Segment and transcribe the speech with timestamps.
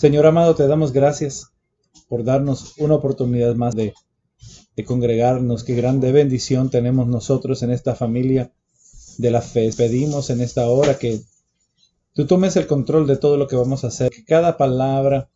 [0.00, 1.52] Señor amado, te damos gracias
[2.08, 3.92] por darnos una oportunidad más de,
[4.74, 5.62] de congregarnos.
[5.62, 8.50] Qué grande bendición tenemos nosotros en esta familia
[9.18, 9.70] de la fe.
[9.76, 11.20] Pedimos en esta hora que
[12.14, 15.28] tú tomes el control de todo lo que vamos a hacer, que cada palabra,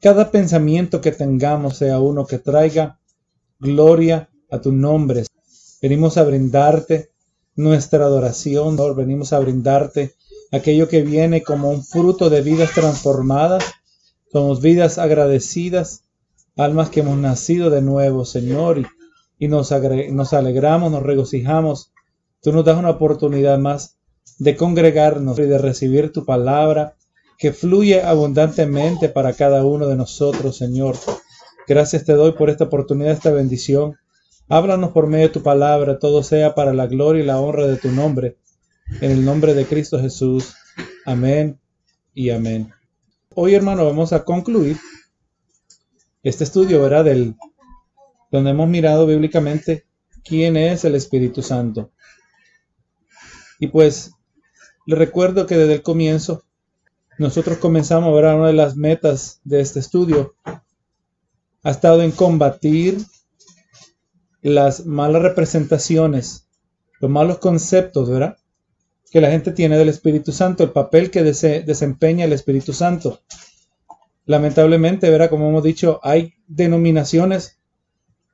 [0.00, 3.00] cada pensamiento que tengamos sea uno que traiga
[3.58, 5.24] gloria a tu nombre.
[5.82, 7.10] Venimos a brindarte
[7.56, 8.94] nuestra adoración, Señor.
[8.94, 10.14] Venimos a brindarte
[10.52, 13.64] aquello que viene como un fruto de vidas transformadas.
[14.34, 16.02] Somos vidas agradecidas,
[16.56, 18.82] almas que hemos nacido de nuevo, Señor,
[19.38, 19.72] y, nos,
[20.10, 21.92] nos alegramos, nos regocijamos.
[22.42, 23.96] Tú nos das una oportunidad más
[24.40, 26.96] de congregarnos y de recibir tu palabra
[27.38, 30.96] que fluye abundantemente para cada uno de nosotros, Señor.
[31.68, 33.94] Gracias te doy por esta oportunidad, esta bendición.
[34.48, 37.76] Háblanos por medio de tu palabra, todo sea para la gloria y la honra de
[37.76, 38.36] tu nombre.
[39.00, 40.56] En el nombre de Cristo Jesús.
[41.06, 41.60] Amén
[42.14, 42.73] y amén.
[43.36, 44.78] Hoy, hermano, vamos a concluir
[46.22, 47.06] este estudio, ¿verdad?
[47.06, 47.34] Del,
[48.30, 49.86] donde hemos mirado bíblicamente
[50.22, 51.90] quién es el Espíritu Santo.
[53.58, 54.12] Y pues,
[54.86, 56.44] le recuerdo que desde el comienzo,
[57.18, 60.36] nosotros comenzamos, a ver Una de las metas de este estudio
[61.64, 62.98] ha estado en combatir
[64.42, 66.46] las malas representaciones,
[67.00, 68.36] los malos conceptos, ¿verdad?
[69.14, 73.20] Que la gente tiene del Espíritu Santo, el papel que desempeña el Espíritu Santo.
[74.26, 75.30] Lamentablemente, ¿verdad?
[75.30, 77.60] Como hemos dicho, hay denominaciones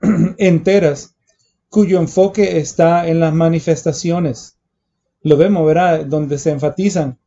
[0.39, 1.17] enteras
[1.69, 4.57] cuyo enfoque está en las manifestaciones.
[5.21, 6.07] Lo vemos, ¿verdad?
[6.07, 7.19] Donde se enfatizan,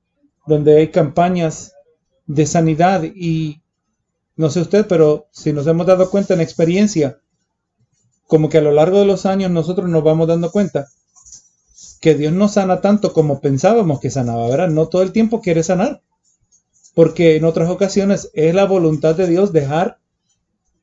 [0.48, 1.74] donde hay campañas
[2.26, 3.62] de sanidad y
[4.36, 7.20] no sé usted, pero si nos hemos dado cuenta en experiencia,
[8.26, 10.88] como que a lo largo de los años nosotros nos vamos dando cuenta
[12.04, 14.68] que Dios no sana tanto como pensábamos que sanaba, ¿verdad?
[14.68, 16.02] No todo el tiempo quiere sanar,
[16.94, 20.00] porque en otras ocasiones es la voluntad de Dios dejar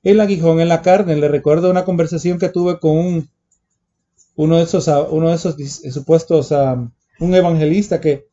[0.02, 1.16] el aguijón en la carne.
[1.16, 3.30] Le recuerdo una conversación que tuve con un,
[4.34, 5.56] uno de esos, uno de esos
[5.92, 8.26] supuestos, un evangelista que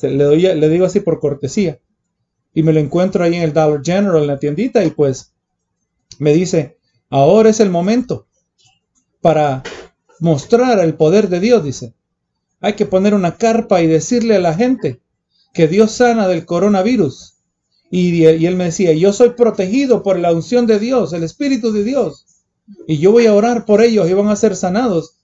[0.00, 1.78] le, doy, le digo así por cortesía,
[2.54, 5.34] y me lo encuentro ahí en el Dollar General, en la tiendita, y pues
[6.18, 6.78] me dice,
[7.10, 8.26] ahora es el momento
[9.20, 9.62] para
[10.20, 11.94] mostrar el poder de Dios, dice.
[12.60, 15.00] Hay que poner una carpa y decirle a la gente
[15.54, 17.34] que Dios sana del coronavirus.
[17.90, 21.72] Y, y, él me decía, yo soy protegido por la unción de Dios, el Espíritu
[21.72, 22.26] de Dios.
[22.86, 25.16] Y yo voy a orar por ellos y van a ser sanados.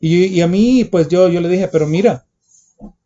[0.00, 2.26] Y, y, a mí, pues yo, yo le dije, pero mira,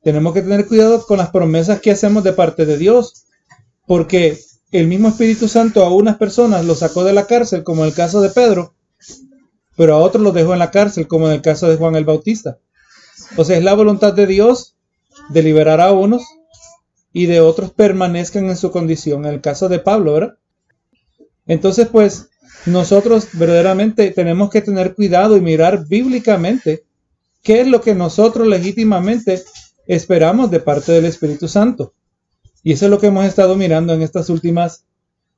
[0.02, 3.24] tenemos que tener cuidado con las promesas que hacemos de parte de Dios
[3.86, 4.38] porque
[4.70, 8.20] el mismo Espíritu Santo a unas personas los sacó de la cárcel, como el caso
[8.20, 8.74] de Pedro,
[9.82, 12.04] pero a otros los dejó en la cárcel, como en el caso de Juan el
[12.04, 12.58] Bautista.
[13.36, 14.76] O sea, es la voluntad de Dios
[15.30, 16.22] de liberar a unos
[17.12, 20.38] y de otros permanezcan en su condición, en el caso de Pablo, ¿verdad?
[21.48, 22.30] Entonces, pues,
[22.64, 26.84] nosotros verdaderamente tenemos que tener cuidado y mirar bíblicamente
[27.42, 29.42] qué es lo que nosotros legítimamente
[29.88, 31.92] esperamos de parte del Espíritu Santo.
[32.62, 34.84] Y eso es lo que hemos estado mirando en estas últimas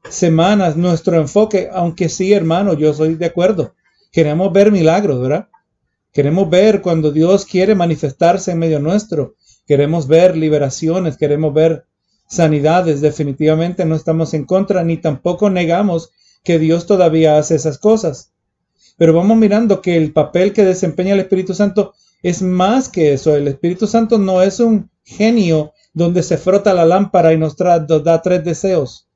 [0.07, 3.75] semanas, nuestro enfoque, aunque sí, hermano, yo soy de acuerdo.
[4.15, 5.49] Queremos ver milagros, ¿verdad?
[6.13, 9.35] Queremos ver cuando Dios quiere manifestarse en medio nuestro.
[9.67, 11.87] Queremos ver liberaciones, queremos ver
[12.29, 13.01] sanidades.
[13.01, 16.13] Definitivamente no estamos en contra ni tampoco negamos
[16.45, 18.31] que Dios todavía hace esas cosas.
[18.97, 23.35] Pero vamos mirando que el papel que desempeña el Espíritu Santo es más que eso.
[23.35, 28.23] El Espíritu Santo no es un genio donde se frota la lámpara y nos, da
[28.23, 29.09] tres deseos.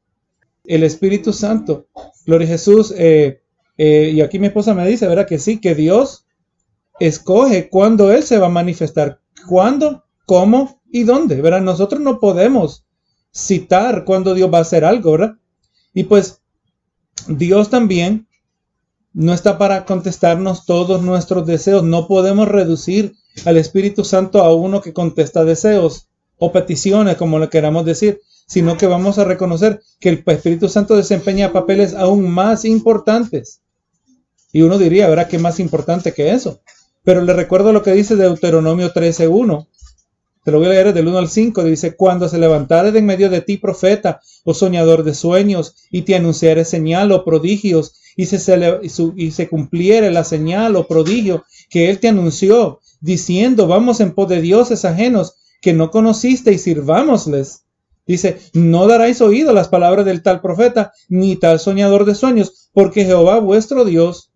[0.64, 1.86] El Espíritu Santo,
[2.26, 3.42] Gloria a Jesús, eh,
[3.78, 5.26] eh, y aquí mi esposa me dice, ¿verdad?
[5.26, 6.26] Que sí, que Dios
[6.98, 11.60] escoge cuándo Él se va a manifestar, cuándo, cómo y dónde, ¿verdad?
[11.60, 12.84] Nosotros no podemos
[13.32, 15.36] citar cuándo Dios va a hacer algo, ¿verdad?
[15.94, 16.42] Y pues
[17.28, 18.26] Dios también
[19.12, 21.82] no está para contestarnos todos nuestros deseos.
[21.82, 23.14] No podemos reducir
[23.44, 26.08] al Espíritu Santo a uno que contesta deseos
[26.38, 30.96] o peticiones, como le queramos decir, sino que vamos a reconocer que el Espíritu Santo
[30.96, 33.60] desempeña papeles aún más importantes.
[34.52, 35.28] Y uno diría, ¿verdad?
[35.28, 36.60] ¿Qué más importante que eso?
[37.04, 39.66] Pero le recuerdo lo que dice Deuteronomio 13.1.
[40.44, 41.64] Te lo voy a leer del 1 al 5.
[41.64, 46.02] Dice, cuando se levantare de en medio de ti profeta o soñador de sueños y
[46.02, 52.00] te anunciare señal o prodigios y se, se cumpliere la señal o prodigio que él
[52.00, 57.64] te anunció, diciendo, vamos en pos de dioses ajenos que no conociste y sirvámosles.
[58.06, 62.70] Dice, no daráis oído a las palabras del tal profeta, ni tal soñador de sueños,
[62.72, 64.32] porque Jehová vuestro Dios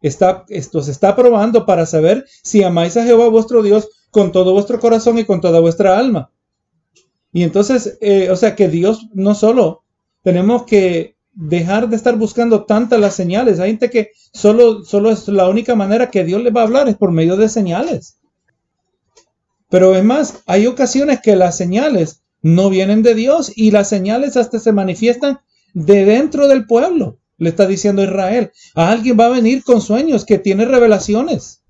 [0.00, 4.52] está, esto se está probando para saber si amáis a Jehová vuestro Dios con todo
[4.52, 6.30] vuestro corazón y con toda vuestra alma.
[7.32, 9.82] Y entonces, eh, o sea que Dios no solo
[10.22, 13.60] tenemos que dejar de estar buscando tantas las señales.
[13.60, 16.88] Hay gente que solo, solo es la única manera que Dios le va a hablar
[16.88, 18.18] es por medio de señales.
[19.68, 24.36] Pero es más, hay ocasiones que las señales no vienen de Dios y las señales
[24.36, 25.40] hasta se manifiestan
[25.74, 27.18] de dentro del pueblo.
[27.38, 28.50] Le está diciendo Israel.
[28.74, 31.62] alguien va a venir con sueños que tiene revelaciones.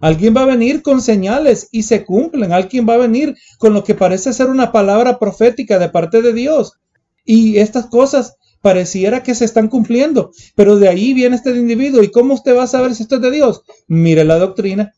[0.00, 2.52] Alguien va a venir con señales y se cumplen.
[2.52, 6.32] Alguien va a venir con lo que parece ser una palabra profética de parte de
[6.32, 6.72] Dios.
[7.24, 10.32] Y estas cosas pareciera que se están cumpliendo.
[10.54, 12.02] Pero de ahí viene este individuo.
[12.02, 13.62] ¿Y cómo usted va a saber si esto es de Dios?
[13.86, 14.94] Mire la doctrina.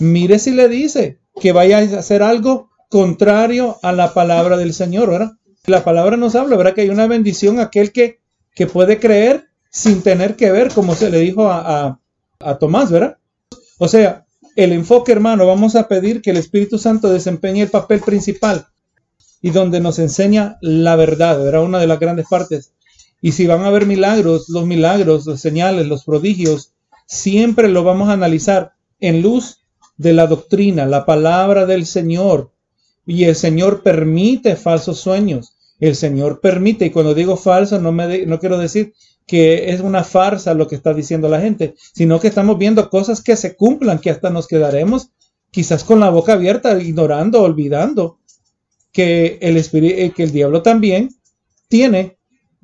[0.00, 5.10] Mire si le dice que vaya a hacer algo contrario a la palabra del Señor,
[5.10, 5.32] ¿verdad?
[5.66, 6.74] La palabra nos habla, ¿verdad?
[6.74, 8.20] Que hay una bendición a aquel que,
[8.54, 12.00] que puede creer sin tener que ver, como se le dijo a,
[12.38, 13.18] a Tomás, ¿verdad?
[13.78, 18.00] O sea, el enfoque, hermano, vamos a pedir que el Espíritu Santo desempeñe el papel
[18.00, 18.68] principal
[19.42, 22.72] y donde nos enseña la verdad, era una de las grandes partes.
[23.20, 26.72] Y si van a haber milagros, los milagros, las señales, los prodigios,
[27.06, 29.58] siempre lo vamos a analizar en luz
[29.96, 32.52] de la doctrina, la palabra del Señor.
[33.06, 35.53] Y el Señor permite falsos sueños.
[35.80, 38.94] El Señor permite, y cuando digo falso, no, me no quiero decir
[39.26, 43.22] que es una farsa lo que está diciendo la gente, sino que estamos viendo cosas
[43.22, 45.10] que se cumplan, que hasta nos quedaremos
[45.50, 48.18] quizás con la boca abierta, ignorando, olvidando
[48.92, 51.10] que el, eh, que el diablo también
[51.68, 52.18] tiene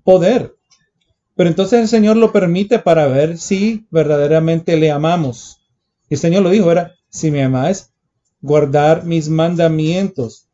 [0.04, 0.56] poder.
[1.36, 5.62] Pero entonces el Señor lo permite para ver si verdaderamente le amamos.
[6.10, 7.92] El Señor lo dijo, era, si me amáis,
[8.42, 10.49] guardar mis mandamientos.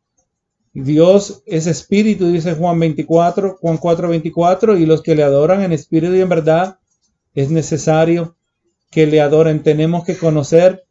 [0.83, 5.71] Dios es espíritu, dice Juan 24, Juan 4, 24, y los que le adoran en
[5.71, 6.77] espíritu y en verdad,
[7.33, 8.35] es necesario
[8.91, 9.63] que le adoren.
[9.63, 10.85] Tenemos que conocer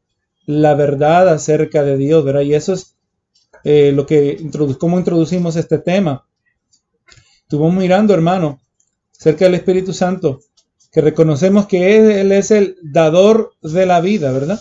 [0.45, 2.41] la verdad acerca de Dios, ¿verdad?
[2.41, 2.97] Y eso es
[3.63, 4.45] eh, lo que
[4.79, 6.27] cómo introducimos este tema.
[7.43, 8.61] Estuvimos mirando, hermano,
[9.17, 10.41] acerca del Espíritu Santo,
[10.91, 14.61] que reconocemos que Él es el dador de la vida, ¿verdad?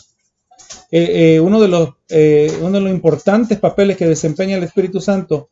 [0.91, 5.01] Eh, eh, uno, de los, eh, uno de los importantes papeles que desempeña el Espíritu
[5.01, 5.49] Santo,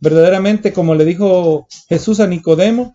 [0.00, 2.94] verdaderamente, como le dijo Jesús a Nicodemo,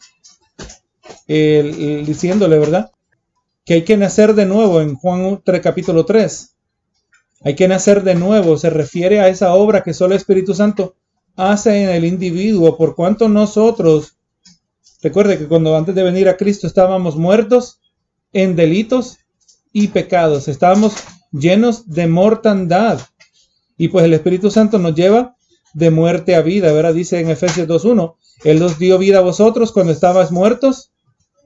[1.28, 2.92] diciéndole, ¿verdad?
[3.66, 6.56] Que hay que nacer de nuevo en Juan 3, capítulo 3.
[7.42, 10.96] Hay que nacer de nuevo, se refiere a esa obra que solo el Espíritu Santo
[11.36, 14.18] hace en el individuo, por cuanto nosotros,
[15.02, 17.80] recuerde que cuando antes de venir a Cristo estábamos muertos
[18.34, 19.20] en delitos
[19.72, 20.96] y pecados, estábamos
[21.32, 23.00] llenos de mortandad.
[23.78, 25.36] Y pues el Espíritu Santo nos lleva
[25.74, 26.94] de muerte a vida, ¿verdad?
[26.94, 30.92] Dice en Efesios 2.1, Él nos dio vida a vosotros cuando estabas muertos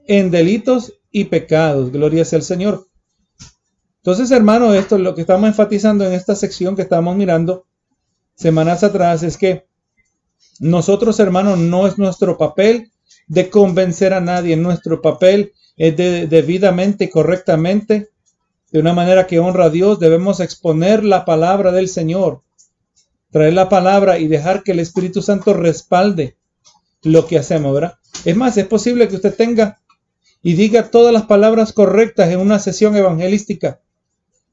[0.06, 1.92] en delitos y pecados.
[1.92, 2.86] Gloria sea el Señor.
[3.98, 7.66] Entonces, hermano, esto es lo que estamos enfatizando en esta sección que estamos mirando
[8.34, 9.66] semanas atrás, es que
[10.60, 12.90] nosotros, hermanos, no es nuestro papel
[13.28, 18.10] de convencer a nadie, nuestro papel es de debidamente correctamente
[18.74, 22.42] de una manera que honra a Dios, debemos exponer la palabra del Señor,
[23.30, 26.36] traer la palabra y dejar que el Espíritu Santo respalde
[27.04, 27.94] lo que hacemos, ¿verdad?
[28.24, 29.78] Es más, es posible que usted tenga
[30.42, 33.80] y diga todas las palabras correctas en una sesión evangelística,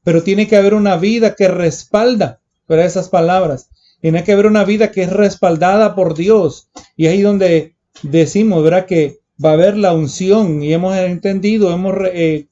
[0.04, 2.38] pero tiene que haber una vida que respalda
[2.68, 3.70] para esas palabras.
[4.00, 6.68] Tiene que haber una vida que es respaldada por Dios.
[6.96, 7.74] Y ahí donde
[8.04, 8.86] decimos, ¿verdad?
[8.86, 12.46] Que va a haber la unción y hemos entendido, hemos eh,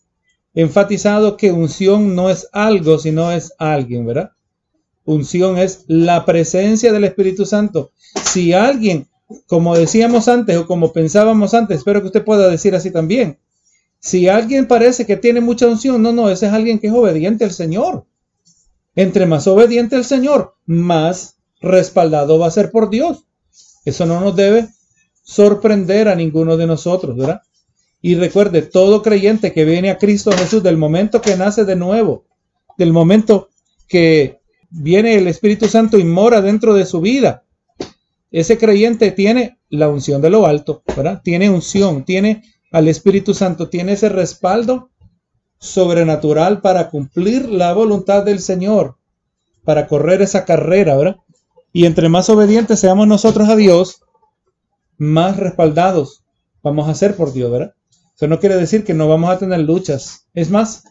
[0.54, 4.32] enfatizado que unción no es algo, sino es alguien, ¿verdad?
[5.04, 7.92] Unción es la presencia del Espíritu Santo.
[8.24, 9.08] Si alguien,
[9.46, 13.38] como decíamos antes o como pensábamos antes, espero que usted pueda decir así también.
[13.98, 17.44] Si alguien parece que tiene mucha unción, no, no, ese es alguien que es obediente
[17.44, 18.06] al Señor.
[18.94, 23.24] Entre más obediente al Señor, más respaldado va a ser por Dios.
[23.84, 24.68] Eso no nos debe
[25.22, 27.42] sorprender a ninguno de nosotros, ¿verdad?
[28.02, 32.24] Y recuerde, todo creyente que viene a Cristo Jesús del momento que nace de nuevo,
[32.78, 33.50] del momento
[33.88, 34.40] que
[34.70, 37.44] viene el Espíritu Santo y mora dentro de su vida,
[38.30, 41.20] ese creyente tiene la unción de lo alto, ¿verdad?
[41.22, 42.42] Tiene unción, tiene
[42.72, 44.90] al Espíritu Santo, tiene ese respaldo
[45.58, 48.96] sobrenatural para cumplir la voluntad del Señor,
[49.64, 51.16] para correr esa carrera, ¿verdad?
[51.72, 54.00] Y entre más obedientes seamos nosotros a Dios,
[54.96, 56.22] más respaldados
[56.62, 57.74] vamos a ser por Dios, ¿verdad?
[58.20, 60.26] Eso no quiere decir que no vamos a tener luchas.
[60.34, 60.84] Es más,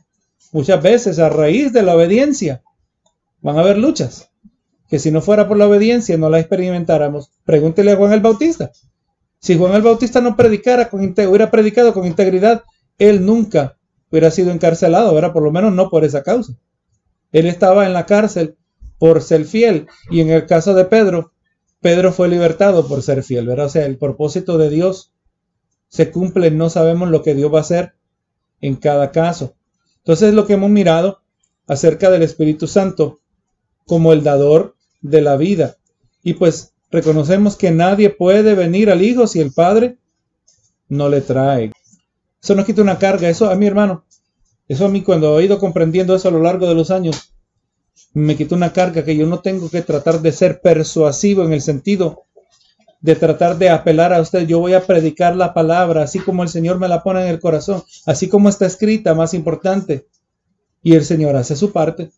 [0.51, 2.63] muchas veces a raíz de la obediencia
[3.39, 4.31] van a haber luchas.
[4.88, 7.29] Que si no fuera por la obediencia no la experimentáramos.
[7.45, 8.71] Pregúntele a Juan el Bautista.
[9.38, 12.63] Si Juan el Bautista no predicara con hubiera predicado con integridad,
[12.98, 13.77] él nunca
[14.09, 15.31] hubiera sido encarcelado, ¿verdad?
[15.31, 16.53] Por lo menos no por esa causa.
[17.31, 18.57] Él estaba en la cárcel
[18.98, 19.86] por ser fiel.
[20.09, 21.31] Y en el caso de Pedro,
[21.79, 23.67] Pedro fue libertado por ser fiel, ¿verdad?
[23.67, 25.13] O sea, el propósito de Dios
[25.89, 27.93] se cumple, no sabemos lo que Dios va a hacer
[28.62, 29.55] en cada caso.
[29.98, 31.22] Entonces, lo que hemos mirado
[31.67, 33.19] acerca del Espíritu Santo
[33.86, 35.77] como el dador de la vida.
[36.24, 39.98] Y pues reconocemos que nadie puede venir al Hijo si el Padre
[40.88, 41.72] no le trae.
[42.41, 43.29] Eso nos quita una carga.
[43.29, 44.05] Eso a mi hermano,
[44.67, 47.34] eso a mí cuando he ido comprendiendo eso a lo largo de los años,
[48.13, 51.62] me quitó una carga que yo no tengo que tratar de ser persuasivo en el
[51.62, 52.25] sentido
[53.01, 54.46] de tratar de apelar a usted.
[54.46, 57.39] Yo voy a predicar la palabra así como el Señor me la pone en el
[57.39, 60.08] corazón, así como está escrita, más importante.
[60.82, 62.12] Y el Señor hace su parte.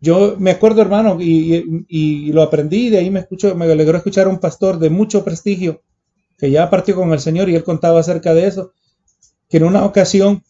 [0.00, 4.30] Yo me acuerdo, hermano, y, lo aprendí, de ahí me, escucho, me alegró escuchar a
[4.30, 5.82] un pastor de mucho prestigio
[6.38, 8.72] que ya partió con el Señor y él contaba acerca de eso,
[9.50, 10.42] que en una ocasión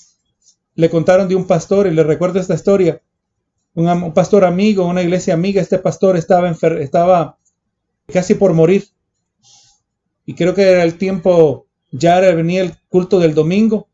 [0.76, 3.02] le contaron de un pastor y le recuerdo esta historia.
[3.74, 7.38] Un, pastor amigo, una iglesia amiga, este pastor estaba, estaba
[8.06, 8.84] casi por morir.
[10.26, 13.88] Y creo que era el tiempo, ya venía el culto del domingo.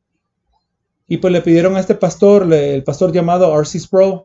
[1.09, 3.81] Y pues le pidieron a este pastor, el pastor llamado R.C.
[3.81, 4.25] Sproul,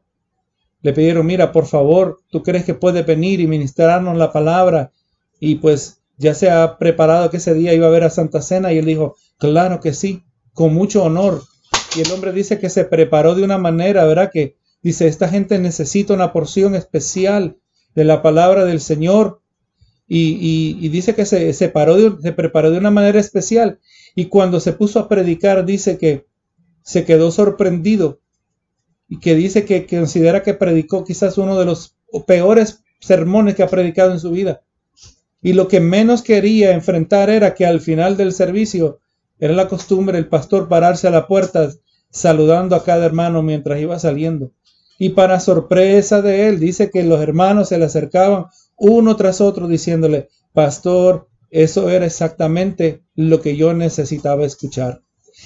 [0.82, 4.92] le pidieron, mira, por favor, ¿tú crees que puede venir y ministrarnos la palabra?
[5.40, 8.74] Y pues ya se ha preparado que ese día iba a ver a Santa Cena
[8.74, 11.44] y él dijo, claro que sí, con mucho honor.
[11.96, 14.32] Y el hombre dice que se preparó de una manera, ¿verdad?
[14.32, 17.58] Que dice, esta gente necesita una porción especial
[17.96, 19.41] de la palabra del Señor.
[20.14, 23.80] Y, dice que se, se, paró se preparó de una manera especial.
[24.14, 26.26] Y cuando se puso a predicar, dice que
[26.84, 28.20] se quedó sorprendido
[29.08, 31.96] y que dice que, considera que predicó quizás uno de los
[32.28, 34.64] peores sermones que ha predicado en su vida.
[35.42, 39.00] Y lo que menos quería enfrentar era que al final del servicio
[39.40, 41.72] era la costumbre el pastor pararse a la puerta
[42.10, 44.52] saludando a cada hermano mientras iba saliendo.
[45.00, 48.48] Y para sorpresa de él, dice que los hermanos se le acercaban
[48.82, 55.04] uno tras otro diciéndole, pastor, eso era exactamente lo que yo necesitaba escuchar.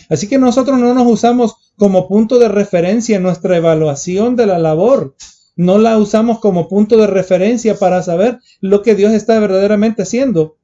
[0.09, 4.57] Así que nosotros no nos usamos como punto de referencia en nuestra evaluación de la
[4.57, 5.15] labor.
[5.57, 10.55] No la usamos como punto de referencia para saber lo que Dios está verdaderamente haciendo,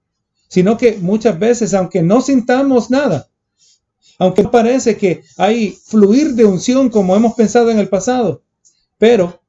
[0.47, 3.27] sino que muchas veces, aunque no sintamos nada,
[4.17, 8.43] aunque parece que hay fluir de unción como hemos pensado en el pasado,
[8.97, 9.40] pero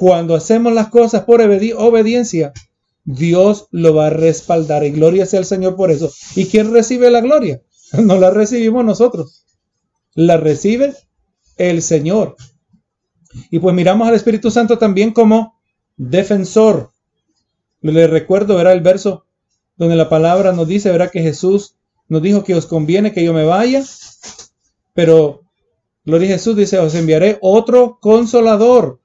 [0.00, 2.54] cuando hacemos las cosas por obediencia,
[3.04, 6.10] Dios lo va a respaldar y gloria sea el Señor por eso.
[6.34, 7.60] ¿Y quién recibe la gloria?
[7.92, 9.44] No la recibimos nosotros.
[10.14, 10.94] La recibe
[11.58, 12.36] el Señor.
[13.50, 15.60] Y pues miramos al Espíritu Santo también como
[15.98, 16.92] defensor.
[17.82, 19.26] Le recuerdo, verá el verso
[19.76, 21.74] donde la palabra nos dice, verá que Jesús
[22.08, 23.84] nos dijo que os conviene que yo me vaya,
[24.94, 25.42] pero
[26.04, 29.00] Gloria a Jesús dice, os enviaré otro consolador.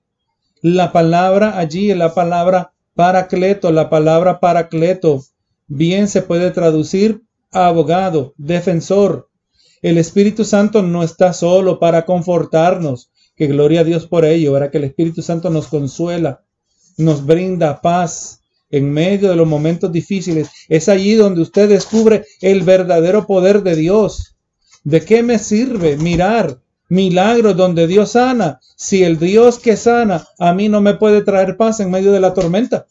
[0.68, 5.24] La palabra allí es la palabra paracleto, la palabra paracleto.
[5.68, 9.30] Bien se puede traducir abogado, defensor.
[9.84, 14.72] El Espíritu Santo no está solo para confortarnos, que gloria a Dios por ello, verá
[14.72, 16.44] que el Espíritu Santo nos consuela,
[16.98, 18.42] nos brinda paz
[18.72, 20.50] en medio de los momentos difíciles.
[20.68, 24.36] Es allí donde usted descubre el verdadero poder de Dios.
[24.84, 26.58] ¿De qué me sirve mirar
[26.90, 31.58] milagros donde Dios sana si el Dios que sana a mí no me puede traer
[31.58, 32.86] paz en medio de la tormenta?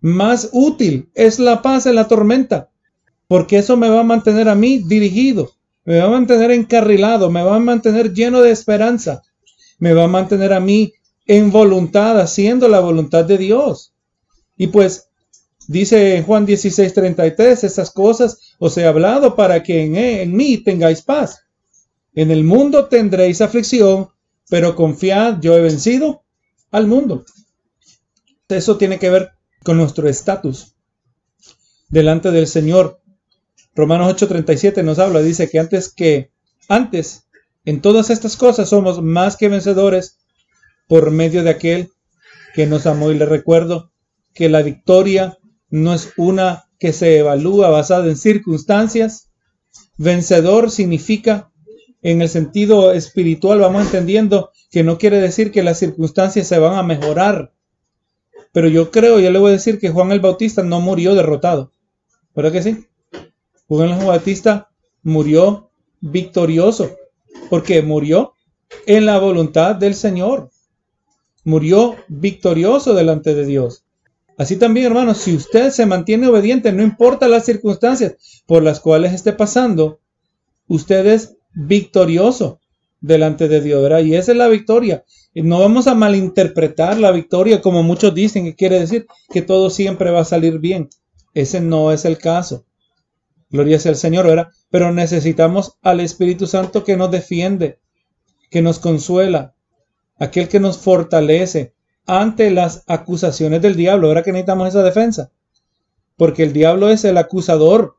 [0.00, 2.70] Más útil es la paz en la tormenta
[3.28, 5.52] porque eso me va a mantener a mí dirigido,
[5.84, 9.22] me va a mantener encarrilado, me va a mantener lleno de esperanza,
[9.78, 10.94] me va a mantener a mí
[11.26, 13.92] en voluntad, haciendo la voluntad de Dios.
[14.56, 15.08] Y pues
[15.68, 21.02] dice Juan 16, 33, esas cosas os he hablado para que en, en mí tengáis
[21.02, 21.42] paz.
[22.18, 24.08] En el mundo tendréis aflicción,
[24.50, 26.24] pero confiad, yo he vencido
[26.72, 27.24] al mundo.
[28.48, 29.30] Eso tiene que ver
[29.62, 30.74] con nuestro estatus
[31.88, 33.00] delante del Señor.
[33.72, 36.32] Romanos 8:37 nos habla, dice que antes que,
[36.68, 37.28] antes,
[37.64, 40.18] en todas estas cosas somos más que vencedores
[40.88, 41.92] por medio de aquel
[42.52, 43.12] que nos amó.
[43.12, 43.92] Y le recuerdo
[44.34, 45.38] que la victoria
[45.70, 49.30] no es una que se evalúa basada en circunstancias.
[49.98, 51.52] Vencedor significa,
[52.10, 56.78] en el sentido espiritual, vamos entendiendo que no quiere decir que las circunstancias se van
[56.78, 57.52] a mejorar.
[58.50, 61.70] Pero yo creo, yo le voy a decir que Juan el Bautista no murió derrotado.
[62.34, 62.86] ¿Verdad que sí?
[63.66, 64.70] Juan el Bautista
[65.02, 66.96] murió victorioso,
[67.50, 68.32] porque murió
[68.86, 70.50] en la voluntad del Señor.
[71.44, 73.84] Murió victorioso delante de Dios.
[74.38, 79.12] Así también, hermanos, si usted se mantiene obediente, no importa las circunstancias por las cuales
[79.12, 80.00] esté pasando,
[80.68, 82.60] usted es victorioso.
[83.00, 84.00] delante de Dios, ¿verdad?
[84.00, 85.04] Y esa es la victoria.
[85.32, 90.10] No vamos a malinterpretar la victoria como muchos dicen que quiere decir que todo siempre
[90.10, 90.88] va a salir bien.
[91.32, 92.64] Ese no es el caso.
[93.50, 94.48] Gloria sea al Señor, ¿verdad?
[94.68, 97.78] Pero necesitamos al Espíritu Santo que nos defiende,
[98.50, 99.54] que nos consuela,
[100.18, 101.74] aquel que nos fortalece
[102.04, 104.08] ante las acusaciones del diablo.
[104.08, 105.30] Ahora que necesitamos esa defensa.
[106.16, 107.94] Porque el diablo es el acusador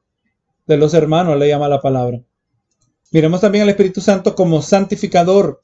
[0.68, 2.22] de los hermanos, le llama la palabra.
[3.12, 5.62] Miremos también al Espíritu Santo como santificador.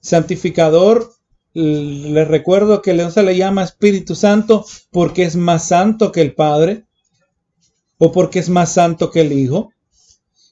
[0.00, 1.12] Santificador,
[1.52, 6.34] les recuerdo que no se le llama Espíritu Santo porque es más santo que el
[6.34, 6.84] Padre
[7.98, 9.70] o porque es más santo que el Hijo,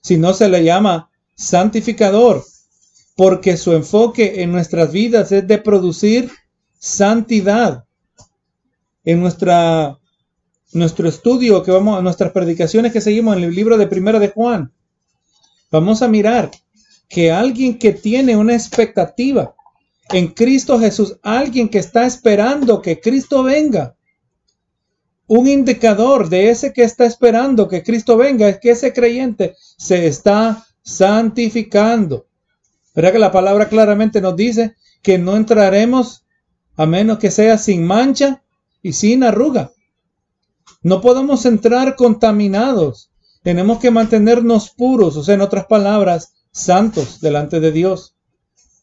[0.02, 2.44] sino se le llama santificador
[3.16, 6.30] porque su enfoque en nuestras vidas es de producir
[6.78, 7.84] santidad.
[9.04, 9.98] En nuestra,
[10.72, 14.30] nuestro estudio que vamos, a nuestras predicaciones que seguimos en el libro de Primera de
[14.30, 14.72] Juan,
[15.74, 16.52] vamos a mirar
[17.08, 19.56] que alguien que tiene una expectativa
[20.10, 23.96] en Cristo Jesús, alguien que está esperando que Cristo venga,
[25.26, 30.06] un indicador de ese que está esperando que Cristo venga es que ese creyente se
[30.06, 32.26] está santificando.
[32.94, 36.24] ¿Verdad que la palabra claramente nos dice que no entraremos
[36.76, 38.44] a menos que sea sin mancha
[38.80, 39.72] y sin arruga?
[40.82, 43.10] No podemos entrar contaminados.
[43.44, 48.16] Tenemos que mantenernos puros, o sea, en otras palabras, santos delante de Dios.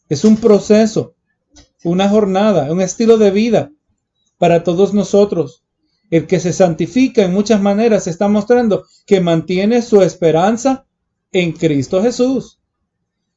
[0.08, 1.16] Es un proceso,
[1.82, 3.72] una jornada, un estilo de vida
[4.38, 5.64] para todos nosotros.
[6.10, 10.86] El que se santifica en muchas maneras está mostrando que mantiene su esperanza
[11.32, 12.60] en Cristo Jesús.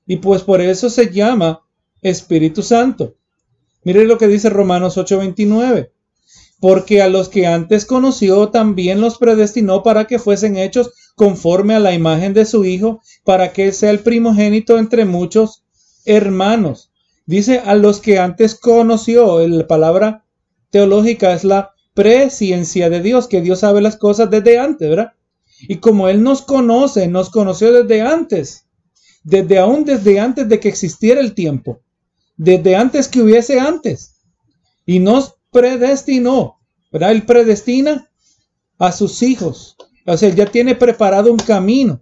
[0.05, 1.63] Y pues por eso se llama
[2.03, 3.15] Espíritu Santo.
[3.83, 5.89] Mire lo que dice Romanos 8:29
[6.59, 11.79] porque a los que antes conoció también los predestinó para que fuesen hechos conforme a
[11.79, 15.63] la imagen de su Hijo, para que sea el primogénito entre muchos
[16.05, 16.91] hermanos.
[17.25, 20.25] Dice a los que antes conoció, la palabra
[20.69, 25.13] teológica es la presciencia de Dios, que Dios sabe las cosas desde antes, ¿verdad?
[25.61, 28.67] Y como Él nos conoce, nos conoció desde antes,
[29.23, 31.79] desde aún desde antes de que existiera el tiempo,
[32.35, 34.17] desde antes que hubiese antes,
[34.85, 36.59] y nos predestinó,
[36.91, 37.11] ¿verdad?
[37.11, 38.11] Él predestina
[38.77, 39.77] a sus hijos.
[40.05, 42.01] O sea, él ya tiene preparado un camino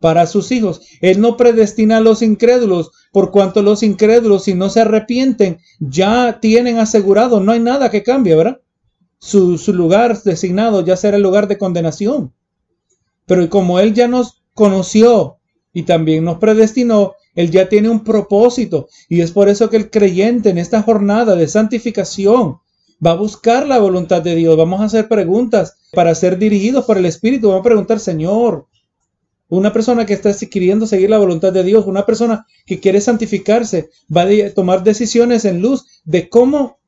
[0.00, 0.80] para sus hijos.
[1.00, 6.40] Él no predestina a los incrédulos, por cuanto los incrédulos, si no se arrepienten, ya
[6.40, 8.60] tienen asegurado, no hay nada que cambie, ¿verdad?
[9.18, 12.32] Su, su lugar designado ya será el lugar de condenación.
[13.26, 15.38] Pero como Él ya nos conoció
[15.72, 18.88] y también nos predestinó, Él ya tiene un propósito.
[19.08, 22.58] Y es por eso que el creyente en esta jornada de santificación,
[23.04, 24.56] va a buscar la voluntad de Dios.
[24.56, 27.48] Vamos a hacer preguntas para ser dirigidos por el Espíritu.
[27.48, 28.66] Vamos a preguntar, Señor,
[29.48, 33.90] una persona que está queriendo seguir la voluntad de Dios, una persona que quiere santificarse,
[34.14, 36.78] va a tomar decisiones en luz de cómo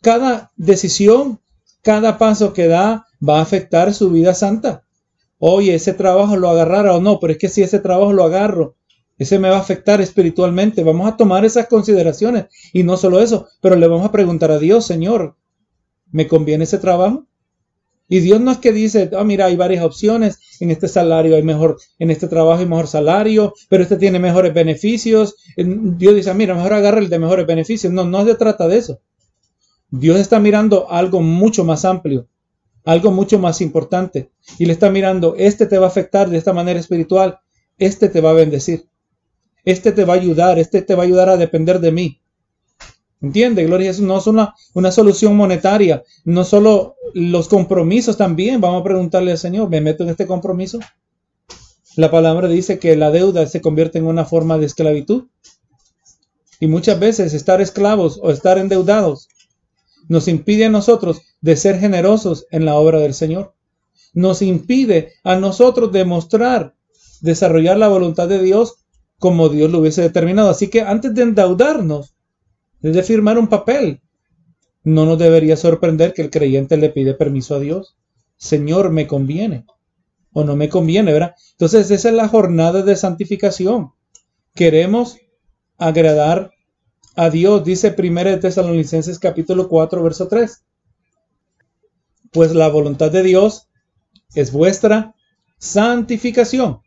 [0.00, 1.40] cada decisión,
[1.82, 4.84] cada paso que da va a afectar su vida santa.
[5.38, 8.76] Oye, ese trabajo lo agarrara o no, pero es que si ese trabajo lo agarro,
[9.18, 10.84] ese me va a afectar espiritualmente.
[10.84, 12.46] Vamos a tomar esas consideraciones.
[12.72, 15.36] Y no solo eso, pero le vamos a preguntar a Dios, Señor,
[16.14, 17.26] ¿Me conviene ese trabajo?
[18.08, 21.42] Y Dios no es que dice, ah, mira, hay varias opciones, en este salario hay
[21.42, 25.34] mejor, en este trabajo hay mejor salario, pero este tiene mejores beneficios.
[25.56, 27.92] Dios dice, ah, mira, mejor agarra el de mejores beneficios.
[27.92, 29.00] No, no se trata de eso.
[29.90, 32.28] Dios está mirando algo mucho más amplio,
[32.84, 34.30] algo mucho más importante.
[34.56, 37.40] Y le está mirando, este te va a afectar de esta manera espiritual,
[37.76, 38.88] este te va a bendecir,
[39.64, 42.20] este te va a ayudar, este te va a ayudar a depender de mí.
[43.24, 43.64] ¿Entiende?
[43.64, 44.06] Gloria a Jesús.
[44.06, 46.02] No es una, una solución monetaria.
[46.26, 48.60] No solo los compromisos también.
[48.60, 50.78] Vamos a preguntarle al Señor, ¿me meto en este compromiso?
[51.96, 55.24] La palabra dice que la deuda se convierte en una forma de esclavitud.
[56.60, 59.28] Y muchas veces estar esclavos o estar endeudados
[60.06, 63.54] nos impide a nosotros de ser generosos en la obra del Señor.
[64.12, 66.74] Nos impide a nosotros demostrar,
[67.22, 68.84] desarrollar la voluntad de Dios
[69.18, 70.50] como Dios lo hubiese determinado.
[70.50, 72.13] Así que antes de endeudarnos,
[72.92, 74.00] de firmar un papel.
[74.82, 77.96] No nos debería sorprender que el creyente le pide permiso a Dios.
[78.36, 79.64] Señor, me conviene
[80.34, 81.34] o no me conviene, ¿verdad?
[81.52, 83.92] Entonces esa es la jornada de santificación.
[84.54, 85.16] Queremos
[85.78, 86.50] agradar
[87.16, 90.64] a Dios, dice 1 Tesalonicenses capítulo 4, verso 3.
[92.32, 93.68] Pues la voluntad de Dios
[94.34, 95.14] es vuestra
[95.58, 96.80] santificación.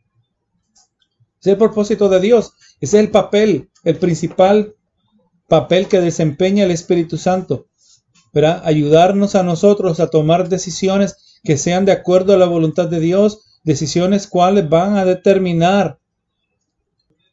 [1.39, 2.51] Es el propósito de Dios.
[2.81, 4.75] Ese es el papel, el principal
[5.47, 7.67] papel que desempeña el Espíritu Santo,
[8.33, 12.99] para ayudarnos a nosotros a tomar decisiones que sean de acuerdo a la voluntad de
[12.99, 15.99] Dios, decisiones cuales van a determinar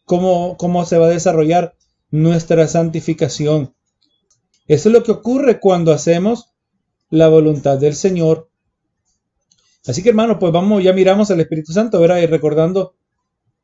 [0.05, 1.75] cómo, cómo se va a desarrollar
[2.11, 3.75] nuestra santificación.
[4.67, 6.55] Eso es lo que ocurre cuando hacemos
[7.11, 8.49] la voluntad del Señor.
[9.87, 12.19] Así que hermano, pues vamos, ya miramos al Espíritu Santo, ¿verdad?
[12.19, 12.95] Y recordando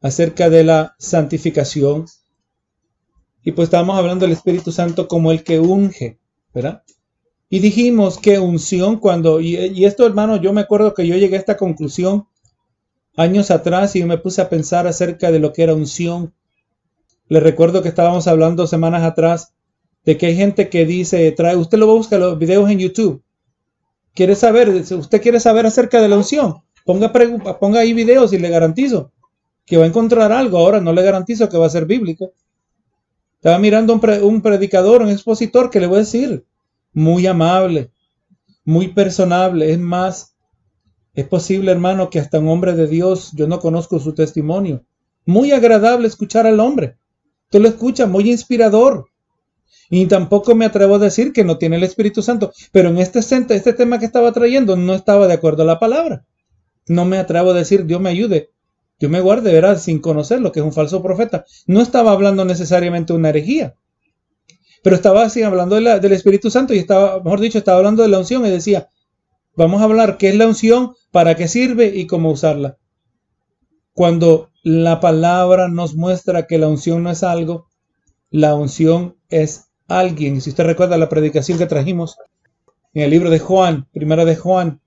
[0.02, 2.06] acerca de la santificación.
[3.42, 6.18] Y pues estábamos hablando del Espíritu Santo como el que unge,
[6.54, 6.82] ¿verdad?
[7.48, 11.36] Y dijimos que unción cuando, y, y, esto hermano, yo me acuerdo que yo llegué
[11.36, 12.26] a esta conclusión
[13.16, 16.32] años atrás y me puse a pensar acerca de lo que era unción.
[17.28, 19.54] Le recuerdo que estábamos hablando semanas atrás
[20.04, 23.22] de que hay gente que dice, trae, usted lo busca los videos en YouTube.
[24.14, 24.68] ¿Quiere saber?
[24.68, 26.62] ¿Usted quiere saber acerca de la unción?
[26.84, 27.12] Ponga,
[27.60, 29.12] ponga ahí videos y le garantizo
[29.64, 30.58] que va a encontrar algo.
[30.58, 32.32] Ahora no le garantizo que va a ser bíblico.
[33.40, 36.44] Estaba mirando un, un predicador, un expositor que le voy a decir,
[36.92, 37.90] muy amable,
[38.66, 39.72] muy personable.
[39.72, 40.36] Es más,
[41.14, 44.84] es posible, hermano, que hasta un hombre de Dios, yo no conozco su testimonio.
[45.24, 46.98] Muy agradable escuchar al hombre.
[47.48, 49.06] Tú lo escuchas, muy inspirador.
[49.88, 52.52] Y tampoco me atrevo a decir que no tiene el Espíritu Santo.
[52.72, 56.26] Pero en este, este tema que estaba trayendo no estaba de acuerdo a la palabra.
[56.88, 58.50] No me atrevo a decir, Dios me ayude.
[59.00, 61.46] Dios me guarde, verá, sin conocer lo que es un falso profeta.
[61.66, 63.74] No estaba hablando necesariamente de una herejía.
[64.82, 68.18] Pero estaba así hablando del Espíritu Santo y estaba, mejor dicho, estaba hablando de la
[68.18, 68.90] unción y decía,
[69.56, 72.76] vamos a hablar qué es la unción, para qué sirve y cómo usarla.
[73.94, 77.68] Cuando la palabra nos muestra que la unción no es algo,
[78.28, 80.42] la unción es alguien.
[80.42, 82.18] Si usted recuerda la predicación que trajimos
[82.92, 84.82] en el libro de Juan, primera de Juan,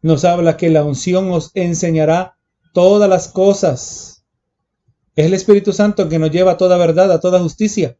[0.00, 2.38] nos habla que la unción os enseñará
[2.72, 4.24] todas las cosas.
[5.14, 7.96] Es el Espíritu Santo que nos lleva a toda verdad, a toda justicia.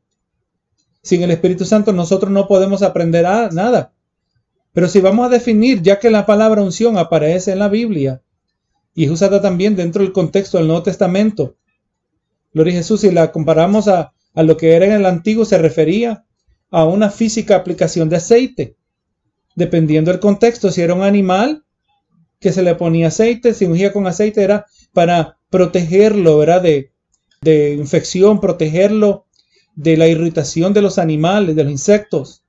[1.03, 3.93] Sin el Espíritu Santo nosotros no podemos aprender a nada.
[4.73, 8.23] Pero si vamos a definir, ya que la palabra unción aparece en la Biblia
[8.95, 11.57] y es usada también dentro del contexto del Nuevo Testamento,
[12.55, 15.57] Gloria a Jesús, si la comparamos a, a lo que era en el Antiguo, se
[15.57, 16.27] refería
[16.71, 18.77] a una física aplicación de aceite.
[19.55, 21.62] Dependiendo del contexto, si era un animal
[22.43, 26.61] que se le ponía aceite, si ungía con aceite era para protegerlo, ¿verdad?
[26.61, 26.93] De,
[27.41, 29.27] de infección, protegerlo
[29.75, 32.45] de la irritación de los animales, de los insectos,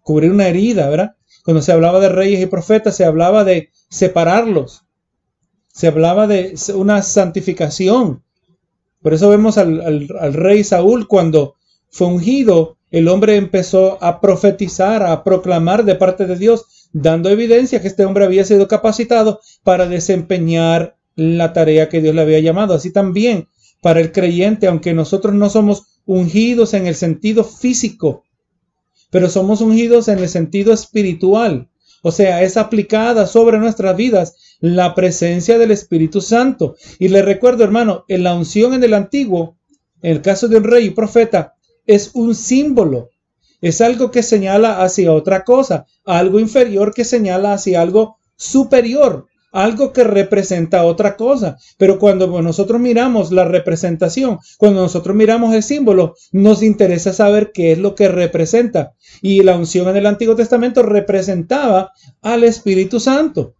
[0.00, 1.16] cubrir una herida, ¿verdad?
[1.44, 4.84] Cuando se hablaba de reyes y profetas, se hablaba de separarlos,
[5.72, 8.22] se hablaba de una santificación.
[9.00, 11.54] Por eso vemos al, al rey Saúl cuando
[11.88, 17.82] fue ungido, el hombre empezó a profetizar, a proclamar de parte de Dios, dando evidencia
[17.82, 22.72] que este hombre había sido capacitado para desempeñar la tarea que Dios le había llamado.
[22.72, 23.48] Así también
[23.82, 28.24] para el creyente, aunque nosotros no somos ungidos en el sentido físico,
[29.10, 31.68] pero somos ungidos en el sentido espiritual.
[32.02, 36.76] O sea, es aplicada sobre nuestras vidas la presencia del Espíritu Santo.
[36.98, 39.56] Y le recuerdo, hermano, en la unción en el antiguo,
[40.00, 41.54] en el caso de un rey y profeta,
[41.86, 43.10] es un símbolo.
[43.60, 49.92] Es algo que señala hacia otra cosa, algo inferior que señala hacia algo superior, algo
[49.92, 51.56] que representa otra cosa.
[51.78, 57.72] Pero cuando nosotros miramos la representación, cuando nosotros miramos el símbolo, nos interesa saber qué
[57.72, 58.94] es lo que representa.
[59.22, 63.54] Y la unción en el Antiguo Testamento representaba al Espíritu Santo.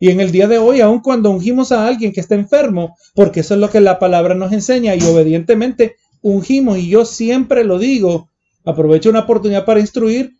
[0.00, 3.40] Y en el día de hoy, aun cuando ungimos a alguien que está enfermo, porque
[3.40, 7.78] eso es lo que la palabra nos enseña y obedientemente ungimos, y yo siempre lo
[7.78, 8.28] digo,
[8.64, 10.36] aprovecho una oportunidad para instruir.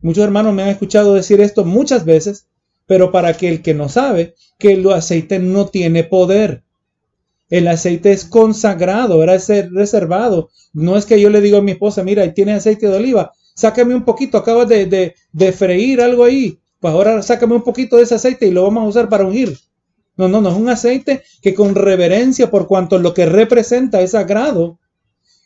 [0.00, 2.48] Muchos hermanos me han escuchado decir esto muchas veces,
[2.86, 6.62] pero para aquel que no sabe, que el aceite no tiene poder.
[7.48, 10.50] El aceite es consagrado, era ser reservado.
[10.72, 13.94] No es que yo le diga a mi esposa, mira, tiene aceite de oliva, sácame
[13.94, 18.02] un poquito, acabas de, de, de freír algo ahí, pues ahora sácame un poquito de
[18.02, 19.56] ese aceite y lo vamos a usar para ungir.
[20.16, 24.12] No, no, no, es un aceite que con reverencia, por cuanto lo que representa es
[24.12, 24.78] sagrado,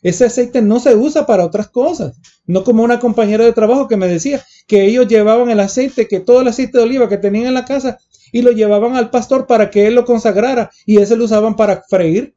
[0.01, 2.19] ese aceite no se usa para otras cosas.
[2.45, 6.19] No como una compañera de trabajo que me decía que ellos llevaban el aceite, que
[6.19, 7.99] todo el aceite de oliva que tenían en la casa,
[8.31, 11.83] y lo llevaban al pastor para que él lo consagrara y ese lo usaban para
[11.87, 12.35] freír.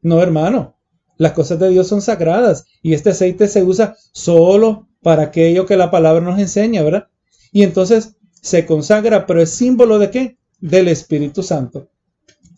[0.00, 0.76] No, hermano.
[1.18, 5.76] Las cosas de Dios son sagradas y este aceite se usa solo para aquello que
[5.76, 7.08] la palabra nos enseña, ¿verdad?
[7.52, 10.38] Y entonces se consagra, pero es símbolo de qué?
[10.58, 11.88] Del Espíritu Santo.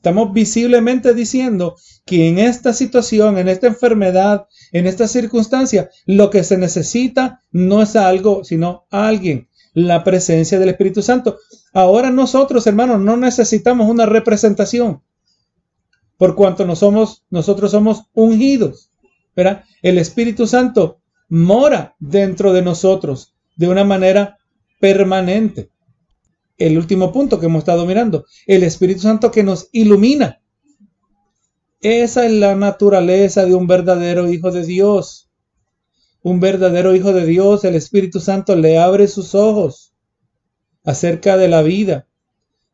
[0.05, 6.45] Estamos visiblemente diciendo que en esta situación, en esta enfermedad, en esta circunstancia, lo que
[6.45, 11.39] se necesita no es algo, sino alguien, la presencia del Espíritu Santo.
[11.73, 15.01] Ahora nosotros, hermanos, no necesitamos una representación,
[16.19, 18.91] por cuanto somos, nosotros somos ungidos.
[19.35, 19.65] ¿verdad?
[19.81, 20.99] El Espíritu Santo
[21.31, 24.37] mora dentro de nosotros de una manera
[24.81, 25.71] permanente
[26.57, 30.41] el último punto que hemos estado mirando, el Espíritu Santo que nos ilumina.
[31.81, 35.31] Esa es la naturaleza de un verdadero hijo de Dios.
[36.23, 39.95] Un verdadero hijo de Dios, el Espíritu Santo le abre sus ojos
[40.85, 42.09] acerca de la vida,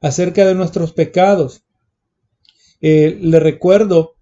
[0.00, 1.64] acerca de nuestros pecados.
[2.80, 4.14] Eh, le recuerdo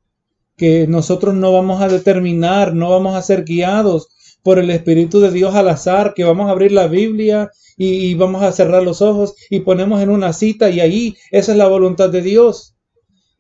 [0.57, 4.09] que nosotros no vamos a determinar, no vamos a ser guiados
[4.49, 8.43] por el Espíritu de Dios al azar, que vamos a abrir la Biblia y, vamos
[8.43, 12.09] a cerrar los ojos y ponemos en una cita y ahí esa es la voluntad
[12.09, 12.75] de Dios.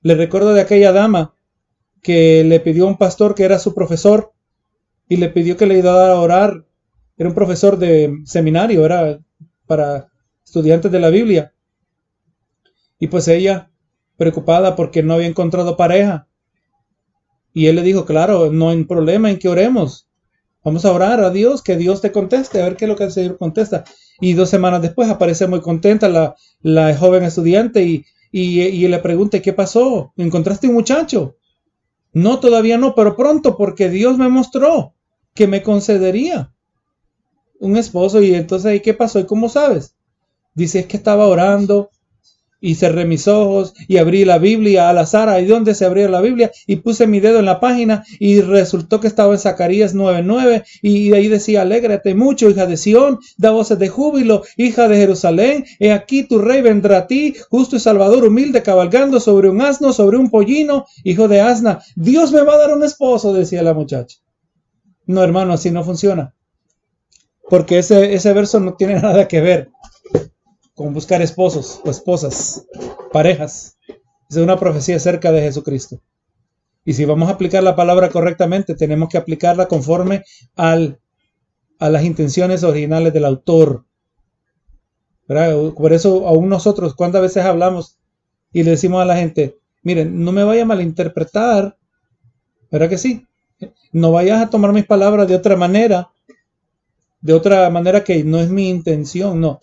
[0.03, 1.35] Le recuerdo de aquella dama
[2.03, 4.35] que le pidió a un pastor que era su profesor
[5.09, 6.66] y le pidió que le ayudara a orar.
[7.16, 9.18] Era un profesor de seminario, era
[9.66, 10.09] para
[10.44, 11.55] estudiantes de la Biblia.
[12.99, 13.71] Y pues ella,
[14.18, 16.29] preocupada porque no había encontrado pareja.
[17.55, 20.08] Y él le dijo, claro, no hay problema en que oremos.
[20.69, 23.05] Vamos a orar a Dios, que Dios te conteste, a ver qué es lo que
[23.05, 23.85] el Señor contesta.
[24.21, 29.41] Y dos semanas después aparece muy contenta la, la joven estudiante y, y, le pregunta,
[29.41, 30.13] ¿qué pasó?
[30.19, 31.37] ¿Encontraste un muchacho?
[32.13, 34.93] No, todavía no, pero pronto, porque Dios me mostró
[35.33, 36.53] que me concedería
[37.59, 38.21] un esposo.
[38.21, 39.21] Y entonces, ¿qué pasó?
[39.21, 39.97] ¿Y cómo sabes?
[40.53, 41.89] Dice, es que estaba orando
[42.61, 46.21] y cerré mis ojos y abrí la Biblia al azar, ahí donde se abría la
[46.21, 50.64] Biblia y puse mi dedo en la página y resultó que estaba en Zacarías 9:9
[50.83, 55.64] y ahí decía, alégrate mucho, hija de Sión, da voces de júbilo, hija de Jerusalén,
[55.79, 59.92] he aquí tu rey vendrá a ti, justo y salvador humilde, cabalgando sobre un asno,
[59.92, 63.75] sobre un pollino, hijo de asna, Dios me va a dar un esposo, decía la
[63.75, 64.18] muchacha.
[65.07, 66.35] No, hermano, así no funciona.
[67.49, 69.71] Porque ese, ese verso no tiene nada que ver
[70.79, 72.64] con buscar esposos o esposas,
[73.12, 73.77] parejas.
[74.31, 76.01] Es una profecía acerca de Jesucristo.
[76.85, 80.23] Y si vamos a aplicar la palabra correctamente, tenemos que aplicarla conforme
[80.55, 81.01] al,
[81.81, 83.87] a las intenciones originales del autor.
[85.27, 87.99] Por eso aún nosotros, ¿cuántas veces hablamos
[88.53, 91.77] y le decimos a la gente, miren, no me vaya a malinterpretar,
[92.71, 93.27] ¿verdad que sí?
[93.91, 96.12] No vayas a tomar mis palabras de otra manera,
[97.21, 99.59] de otra manera que no es mi intención, no.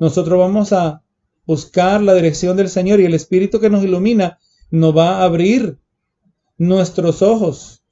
[0.00, 1.02] Nosotros vamos a
[1.46, 4.38] buscar la dirección del Señor y el Espíritu que nos ilumina
[4.70, 5.78] nos va a abrir
[6.56, 7.84] nuestros ojos.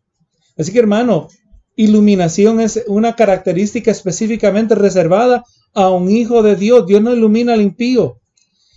[0.57, 1.29] Así que hermano,
[1.77, 5.44] iluminación es una característica específicamente reservada
[5.75, 6.87] a un hijo de Dios.
[6.87, 8.21] Dios no ilumina al impío.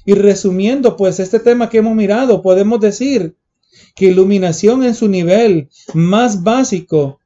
[0.06, 3.38] Y resumiendo pues este tema que hemos mirado, podemos decir
[3.96, 7.20] que iluminación en su nivel más básico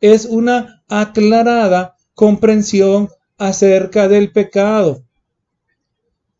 [0.00, 5.04] es una aclarada comprensión acerca del pecado.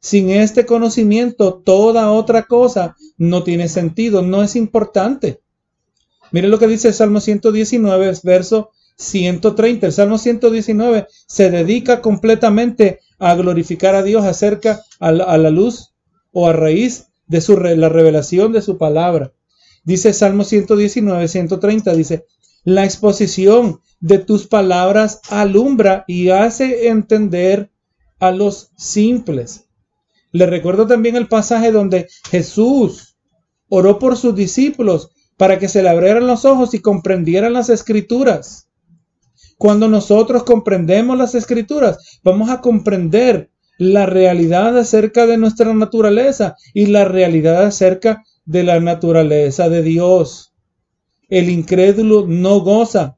[0.02, 5.40] Sin este conocimiento, toda otra cosa no tiene sentido, no es importante.
[6.32, 9.86] Mire lo que dice el Salmo 119, verso 130.
[9.86, 15.50] El Salmo 119 se dedica completamente a glorificar a Dios acerca a la, a la
[15.50, 15.94] luz
[16.32, 19.32] o a raíz de su, la revelación de su palabra.
[19.84, 22.26] Dice Salmo 119, 130, dice,
[22.64, 27.70] la exposición de tus palabras alumbra y hace entender
[28.18, 29.66] a los simples.
[30.32, 33.16] Le recuerdo también el pasaje donde Jesús
[33.68, 38.68] oró por sus discípulos para que se le abrieran los ojos y comprendieran las escrituras.
[39.58, 46.86] Cuando nosotros comprendemos las escrituras, vamos a comprender la realidad acerca de nuestra naturaleza y
[46.86, 50.54] la realidad acerca de la naturaleza de Dios.
[51.28, 53.16] El incrédulo no goza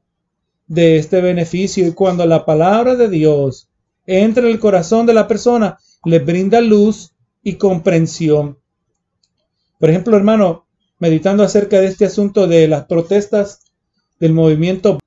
[0.67, 3.69] de este beneficio y cuando la palabra de Dios
[4.05, 7.13] entra en el corazón de la persona, le brinda luz
[7.43, 8.59] y comprensión.
[9.79, 10.65] Por ejemplo, hermano,
[10.99, 13.61] meditando acerca de este asunto de las protestas
[14.19, 14.99] del movimiento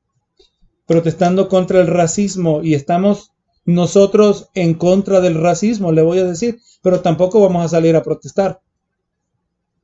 [0.87, 3.32] protestando contra el racismo y estamos
[3.64, 8.02] nosotros en contra del racismo, le voy a decir, pero tampoco vamos a salir a
[8.02, 8.61] protestar.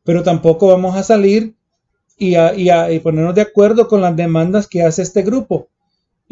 [0.03, 1.55] Pero tampoco vamos a salir
[2.17, 5.69] y a, y ponernos de acuerdo con las demandas que hace este grupo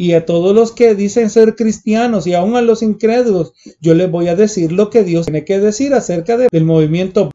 [0.03, 4.11] y a todos los que dicen ser cristianos y aún a los incrédulos, yo les
[4.11, 7.31] voy a decir lo que Dios tiene que decir acerca del movimiento.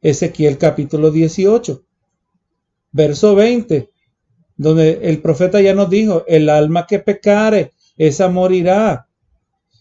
[0.00, 1.82] Ezequiel capítulo 18,
[2.92, 3.90] verso 20,
[4.56, 9.08] donde el profeta ya nos dijo, el alma que pecare, esa morirá.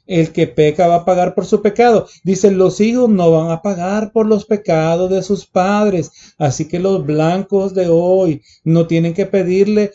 [0.08, 2.08] El que peca va a pagar por su pecado.
[2.24, 6.12] Dicen, los hijos no van a pagar por los pecados de sus padres.
[6.40, 9.92] Así que los blancos de hoy no tienen que pedirle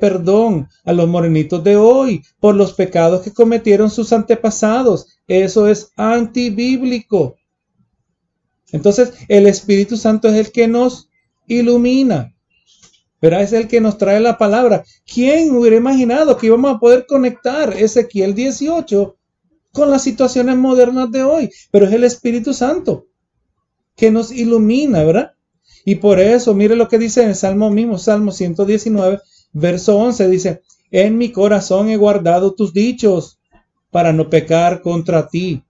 [0.00, 5.06] perdón a los morenitos de hoy por los pecados que cometieron sus antepasados.
[5.26, 7.36] Eso es antibíblico.
[8.72, 11.08] Entonces, el Espíritu Santo es el que nos
[11.46, 12.34] ilumina.
[13.20, 14.84] Pero es el que nos trae la palabra.
[15.06, 19.16] ¿Quién hubiera imaginado que íbamos a poder conectar Ezequiel 18
[19.70, 21.50] con las situaciones modernas de hoy?
[21.70, 23.06] Pero es el Espíritu Santo
[23.94, 25.32] que nos ilumina, ¿verdad?
[25.84, 29.20] Y por eso, mire lo que dice en el Salmo mismo, Salmo 119,
[29.52, 33.38] verso 11, dice, en mi corazón he guardado tus dichos
[33.90, 35.64] para no pecar contra ti.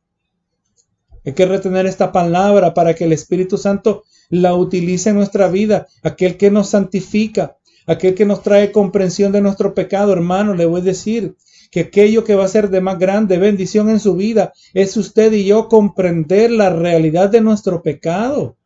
[1.25, 5.87] Hay que retener esta palabra para que el Espíritu Santo la utilice en nuestra vida,
[6.03, 10.81] aquel que nos santifica, aquel que nos trae comprensión de nuestro pecado, hermano, le voy
[10.81, 11.37] a decir
[11.71, 15.33] que aquello que va a ser de más grande bendición en su vida es usted
[15.33, 18.57] y yo comprender la realidad de nuestro pecado.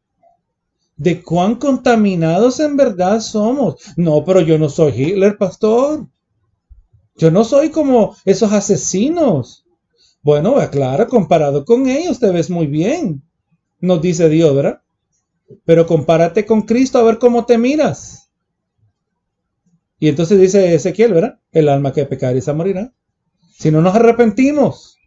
[0.97, 3.77] De cuán contaminados en verdad somos.
[3.97, 6.07] No, pero yo no soy Hitler, pastor.
[7.17, 9.65] Yo no soy como esos asesinos.
[10.23, 13.23] Bueno, claro, comparado con ellos te ves muy bien.
[13.81, 14.81] Nos dice Dios, ¿verdad?
[15.65, 18.31] Pero compárate con Cristo a ver cómo te miras.
[19.99, 21.39] Y entonces dice Ezequiel, ¿verdad?
[21.53, 22.93] El alma que pecar esa morirá.
[23.57, 24.99] Si no nos arrepentimos,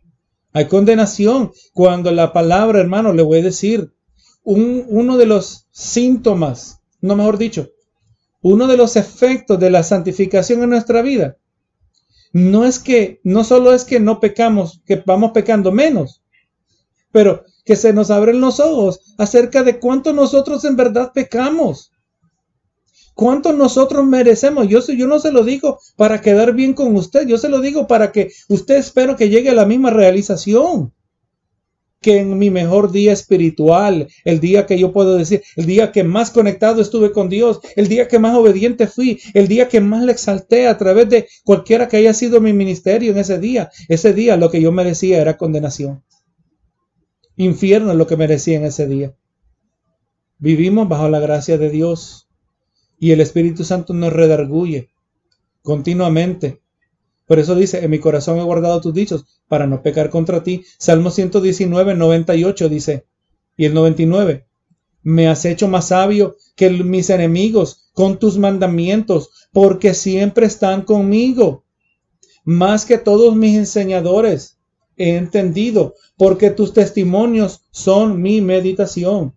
[0.52, 1.52] hay condenación.
[1.74, 3.94] Cuando la palabra, hermano, le voy a decir,
[4.50, 7.70] un, uno de los síntomas, no mejor dicho,
[8.42, 11.38] uno de los efectos de la santificación en nuestra vida,
[12.34, 16.24] no es que, no solo es que no pecamos, que vamos pecando menos,
[17.12, 21.92] pero que se nos abren los ojos acerca de cuánto nosotros en verdad pecamos.
[23.14, 24.68] ¿Cuánto nosotros merecemos?
[24.68, 27.86] Yo, yo no se lo digo para quedar bien con usted, yo se lo digo
[27.86, 30.94] para que usted espero que llegue a la misma realización
[32.02, 36.04] que en mi mejor día espiritual, el día que yo puedo decir, el día que
[36.04, 40.04] más conectado estuve con Dios, el día que más obediente fui, el día que más
[40.04, 43.70] le exalté a través de cualquiera que haya sido mi ministerio en ese día.
[43.90, 46.04] Ese día lo que yo merecía era condenación.
[47.36, 49.14] Infierno es lo que merecía en ese día.
[50.38, 52.30] Vivimos bajo la gracia de Dios
[52.98, 54.90] y el Espíritu Santo nos redarguye
[55.62, 56.62] continuamente.
[57.30, 60.66] Por eso dice, en mi corazón he guardado tus dichos para no pecar contra ti.
[60.80, 63.06] Salmo 119, 98 dice,
[63.56, 64.48] y el 99,
[65.04, 71.66] me has hecho más sabio que mis enemigos con tus mandamientos, porque siempre están conmigo.
[72.46, 74.58] Más que todos mis enseñadores
[74.98, 79.36] he entendido, porque tus testimonios son mi meditación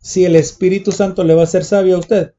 [0.00, 2.34] si el Espíritu Santo le va a hacer sabio a usted,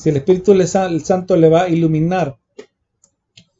[0.00, 2.38] si el Espíritu Santo le va a iluminar,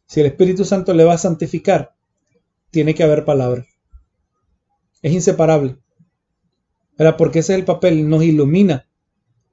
[0.07, 1.95] si el Espíritu Santo le va a santificar,
[2.71, 3.67] tiene que haber palabra.
[5.03, 5.77] Es inseparable.
[6.97, 7.19] ¿Verdad?
[7.19, 8.89] Porque ese es el papel, nos ilumina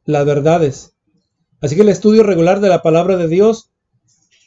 [0.06, 0.96] las verdades.
[1.60, 3.70] Así que el estudio regular de la palabra de Dios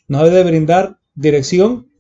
[0.09, 1.93] nos debe brindar dirección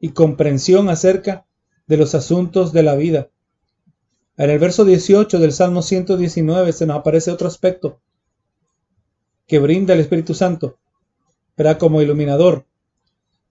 [0.00, 1.44] y comprensión acerca
[1.86, 3.28] de los asuntos de la vida.
[4.38, 8.00] En el verso 18 del Salmo 119 se nos aparece otro aspecto
[9.52, 10.78] que brinda el Espíritu Santo,
[11.58, 11.76] ¿verdad?
[11.76, 12.64] Como iluminador.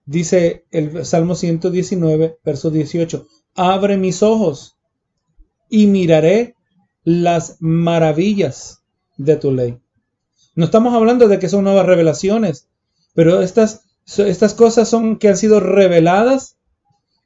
[0.03, 4.77] Dice el Salmo 119, verso 18, abre mis ojos
[5.69, 6.55] y miraré
[7.03, 8.81] las maravillas
[9.17, 9.77] de tu ley.
[10.55, 12.67] No estamos hablando de que son nuevas revelaciones,
[13.13, 13.81] pero estas,
[14.17, 16.57] estas cosas son que han sido reveladas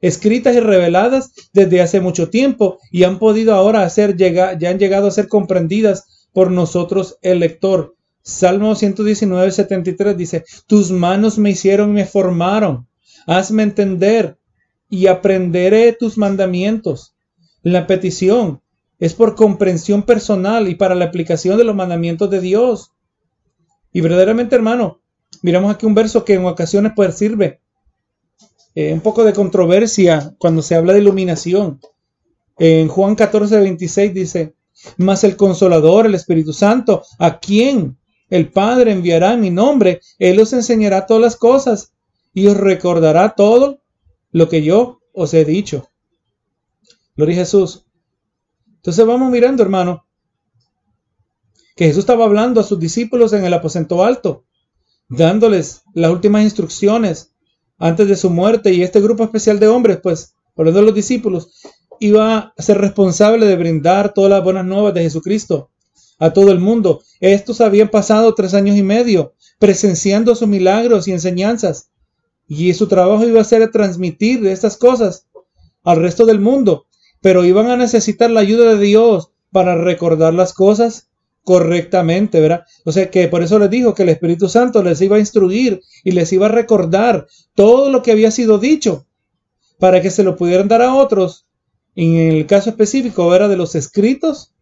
[0.01, 4.79] escritas y reveladas desde hace mucho tiempo y han podido ahora hacer llegar, ya han
[4.79, 7.94] llegado a ser comprendidas por nosotros el lector.
[8.25, 12.87] Salmo 119, 73 dice, tus manos me hicieron y me formaron.
[13.27, 14.39] Hazme entender
[14.89, 17.15] y aprenderé tus mandamientos.
[17.61, 18.61] La petición
[18.97, 22.93] es por comprensión personal y para la aplicación de los mandamientos de Dios.
[23.93, 25.01] Y verdaderamente, hermano,
[25.43, 27.61] miramos aquí un verso que en ocasiones pues sirve
[28.73, 31.79] eh, un poco de controversia cuando se habla de iluminación.
[32.57, 34.55] En Juan 14, 26 dice,
[34.97, 40.39] mas el consolador, el Espíritu Santo, a quien el Padre enviará en mi nombre, Él
[40.39, 41.93] os enseñará todas las cosas
[42.33, 43.81] y os recordará todo
[44.31, 45.87] lo que yo os he dicho.
[47.15, 47.85] Gloria a Jesús.
[48.77, 50.05] Entonces vamos mirando, hermano,
[51.75, 54.45] que Jesús estaba hablando a sus discípulos en el aposento alto,
[55.07, 57.33] dándoles las últimas instrucciones
[57.77, 61.61] antes de su muerte y este grupo especial de hombres, pues, por de los discípulos,
[61.99, 65.69] iba a ser responsable de brindar todas las buenas nuevas de Jesucristo
[66.19, 67.01] a todo el mundo.
[67.19, 71.89] Estos habían pasado tres años y medio presenciando sus milagros y enseñanzas
[72.47, 75.27] y su trabajo iba a ser transmitir estas cosas
[75.83, 76.85] al resto del mundo,
[77.21, 81.09] pero iban a necesitar la ayuda de Dios para recordar las cosas
[81.43, 82.63] correctamente, ¿verdad?
[82.85, 85.81] O sea que por eso les dijo que el Espíritu Santo les iba a instruir
[86.03, 89.05] y les iba a recordar todo lo que había sido dicho
[89.79, 91.45] para que se lo pudieran dar a otros.
[91.95, 94.54] En el caso específico era de los escritos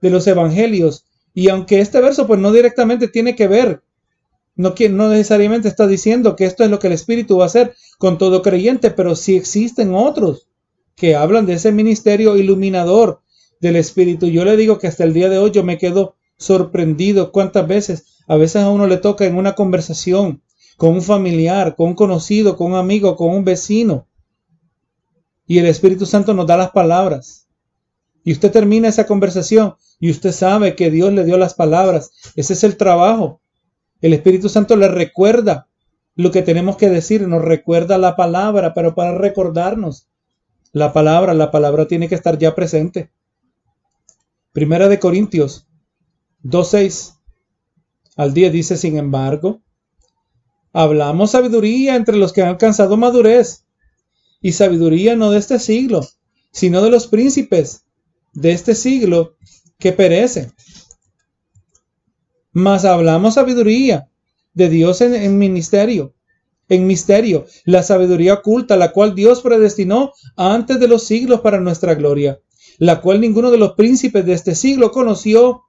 [0.00, 1.06] de los evangelios.
[1.34, 3.82] Y aunque este verso pues no directamente tiene que ver,
[4.54, 7.74] no, no necesariamente está diciendo que esto es lo que el Espíritu va a hacer
[7.98, 10.48] con todo creyente, pero sí existen otros
[10.94, 13.20] que hablan de ese ministerio iluminador
[13.60, 14.28] del Espíritu.
[14.28, 18.16] Yo le digo que hasta el día de hoy yo me quedo sorprendido cuántas veces
[18.26, 20.42] a veces a uno le toca en una conversación
[20.76, 24.06] con un familiar, con un conocido, con un amigo, con un vecino.
[25.46, 27.45] Y el Espíritu Santo nos da las palabras.
[28.26, 32.10] Y usted termina esa conversación y usted sabe que Dios le dio las palabras.
[32.34, 33.40] Ese es el trabajo.
[34.00, 35.68] El Espíritu Santo le recuerda
[36.16, 40.08] lo que tenemos que decir, nos recuerda la palabra, pero para recordarnos
[40.72, 43.12] la palabra, la palabra tiene que estar ya presente.
[44.50, 45.68] Primera de Corintios
[46.42, 47.20] 2.6
[48.16, 49.62] al día dice, sin embargo,
[50.72, 53.66] hablamos sabiduría entre los que han alcanzado madurez,
[54.40, 56.00] y sabiduría no de este siglo,
[56.50, 57.85] sino de los príncipes
[58.36, 59.34] de este siglo
[59.78, 60.52] que perecen.
[62.52, 64.08] Mas hablamos sabiduría
[64.54, 66.14] de Dios en, ministerio,
[66.68, 71.94] en misterio, la sabiduría oculta, la cual Dios predestinó antes de los siglos para nuestra
[71.94, 72.40] gloria,
[72.78, 75.62] la cual ninguno de los príncipes de este siglo conoció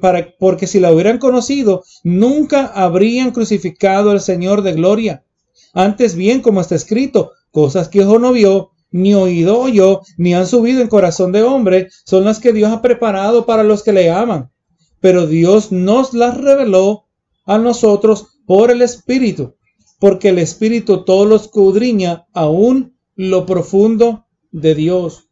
[0.00, 5.24] para, porque si la hubieran conocido, nunca habrían crucificado al Señor de gloria.
[5.72, 10.46] Antes bien, como está escrito, cosas que ojo no vio, ni oído oyó, ni han
[10.46, 14.08] subido en corazón de hombre, son las que Dios ha preparado para los que le
[14.08, 14.52] aman.
[15.00, 17.08] Pero Dios nos las reveló
[17.44, 19.56] a nosotros por el Espíritu,
[19.98, 25.28] porque el Espíritu todo lo escudriña aún lo profundo de Dios.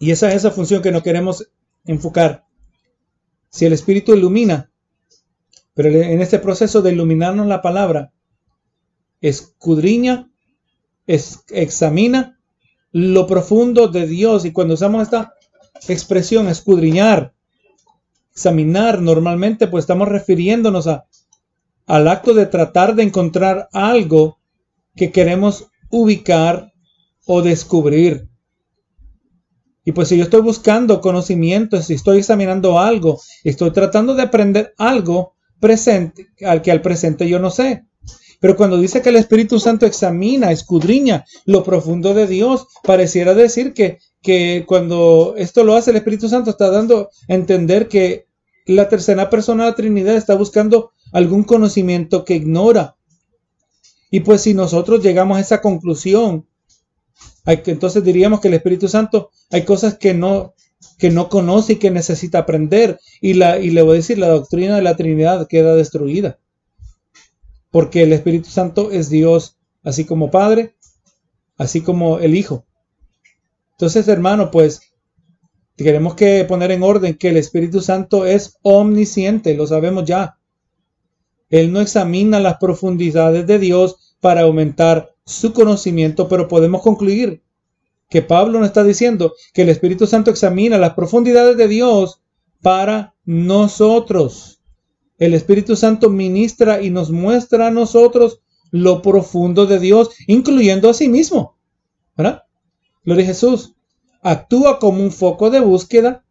[0.00, 1.48] Y esa es esa función que no queremos
[1.84, 2.44] enfocar.
[3.50, 4.72] Si el Espíritu ilumina,
[5.74, 8.12] pero en este proceso de iluminarnos la palabra,
[9.20, 10.28] escudriña,
[11.08, 12.38] es, examina
[12.92, 14.44] lo profundo de Dios.
[14.44, 15.34] Y cuando usamos esta
[15.88, 17.34] expresión, escudriñar,
[18.30, 21.06] examinar, normalmente pues estamos refiriéndonos a,
[21.86, 24.38] al acto de tratar de encontrar algo
[24.94, 26.72] que queremos ubicar
[27.26, 28.28] o descubrir.
[29.84, 34.74] Y pues si yo estoy buscando conocimiento, si estoy examinando algo, estoy tratando de aprender
[34.76, 37.86] algo presente, al que al presente yo no sé.
[38.40, 43.72] Pero cuando dice que el Espíritu Santo examina, escudriña lo profundo de Dios, pareciera decir
[43.72, 48.26] que, que cuando esto lo hace el Espíritu Santo está dando a entender que
[48.66, 52.96] la tercera persona de la Trinidad está buscando algún conocimiento que ignora.
[54.10, 56.46] Y pues si nosotros llegamos a esa conclusión,
[57.44, 60.54] entonces diríamos que el Espíritu Santo hay cosas que no,
[60.98, 63.00] que no conoce y que necesita aprender.
[63.20, 66.38] Y, la, y le voy a decir, la doctrina de la Trinidad queda destruida.
[67.70, 70.74] Porque el Espíritu Santo es Dios, así como Padre,
[71.56, 72.64] así como el Hijo.
[73.72, 74.80] Entonces, hermano, pues
[75.76, 80.38] tenemos que poner en orden que el Espíritu Santo es omnisciente, lo sabemos ya.
[81.50, 87.42] Él no examina las profundidades de Dios para aumentar su conocimiento, pero podemos concluir
[88.10, 92.20] que Pablo nos está diciendo que el Espíritu Santo examina las profundidades de Dios
[92.62, 94.57] para nosotros.
[95.18, 98.40] El Espíritu Santo ministra y nos muestra a nosotros
[98.70, 101.56] lo profundo de Dios, incluyendo a sí mismo.
[102.16, 102.42] ¿Verdad?
[103.04, 103.74] Gloria a Jesús.
[104.22, 106.24] Actúa como un foco de búsqueda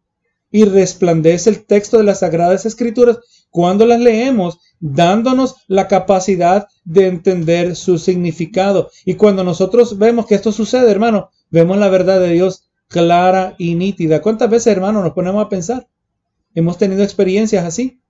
[0.50, 3.18] y resplandece el texto de las Sagradas Escrituras
[3.50, 8.90] cuando las leemos dándonos la capacidad de entender su significado.
[9.04, 13.74] Y cuando nosotros vemos que esto sucede, hermano, vemos la verdad de Dios clara y
[13.74, 14.22] nítida.
[14.22, 15.88] ¿Cuántas veces, hermano, nos ponemos a pensar?
[16.54, 18.00] Hemos tenido experiencias así.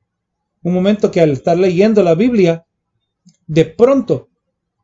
[0.62, 2.66] Un momento que al estar leyendo la Biblia,
[3.46, 4.28] de pronto,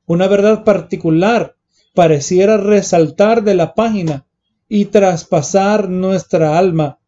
[0.07, 1.57] una verdad particular
[1.95, 4.27] pareciera resaltar de la página
[4.69, 6.99] y traspasar nuestra alma.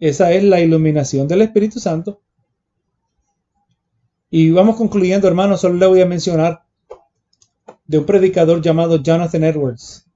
[0.00, 2.20] Esa es la iluminación del Espíritu Santo.
[4.30, 6.64] Y vamos concluyendo, hermanos, solo le voy a mencionar
[7.86, 10.06] de un predicador llamado Jonathan Edwards.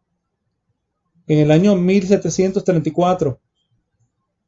[1.26, 3.40] En el año 1734,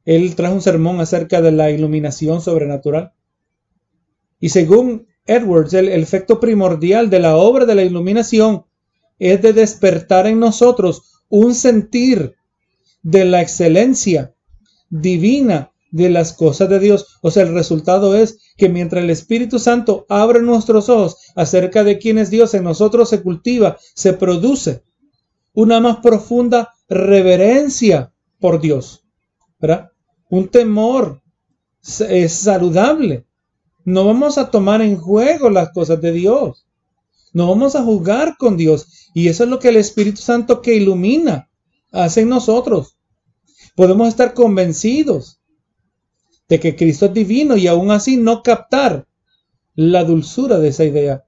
[0.04, 3.12] él trajo un sermón acerca de la iluminación sobrenatural.
[4.42, 8.64] Y según Edwards, el, efecto primordial de la obra de la iluminación
[9.20, 12.34] es de despertar en nosotros un sentir
[13.04, 14.34] de la excelencia
[14.90, 17.18] divina de las cosas de Dios.
[17.22, 21.98] O sea, el resultado es que mientras el Espíritu Santo abre nuestros ojos acerca de
[21.98, 24.82] quién es Dios, en nosotros se cultiva, se produce
[25.52, 29.04] una más profunda reverencia por Dios.
[29.60, 29.92] ¿verdad?
[30.30, 31.22] Un temor
[32.08, 33.24] es saludable.
[33.84, 36.66] No vamos a tomar en juego las cosas de Dios.
[37.32, 39.10] No vamos a jugar con Dios.
[39.14, 41.48] Y eso es lo que el Espíritu Santo que ilumina
[41.90, 42.96] hace en nosotros.
[43.74, 45.40] Podemos estar convencidos
[46.48, 49.06] de que Cristo es divino y aún así no captar
[49.74, 51.24] la dulzura de esa idea.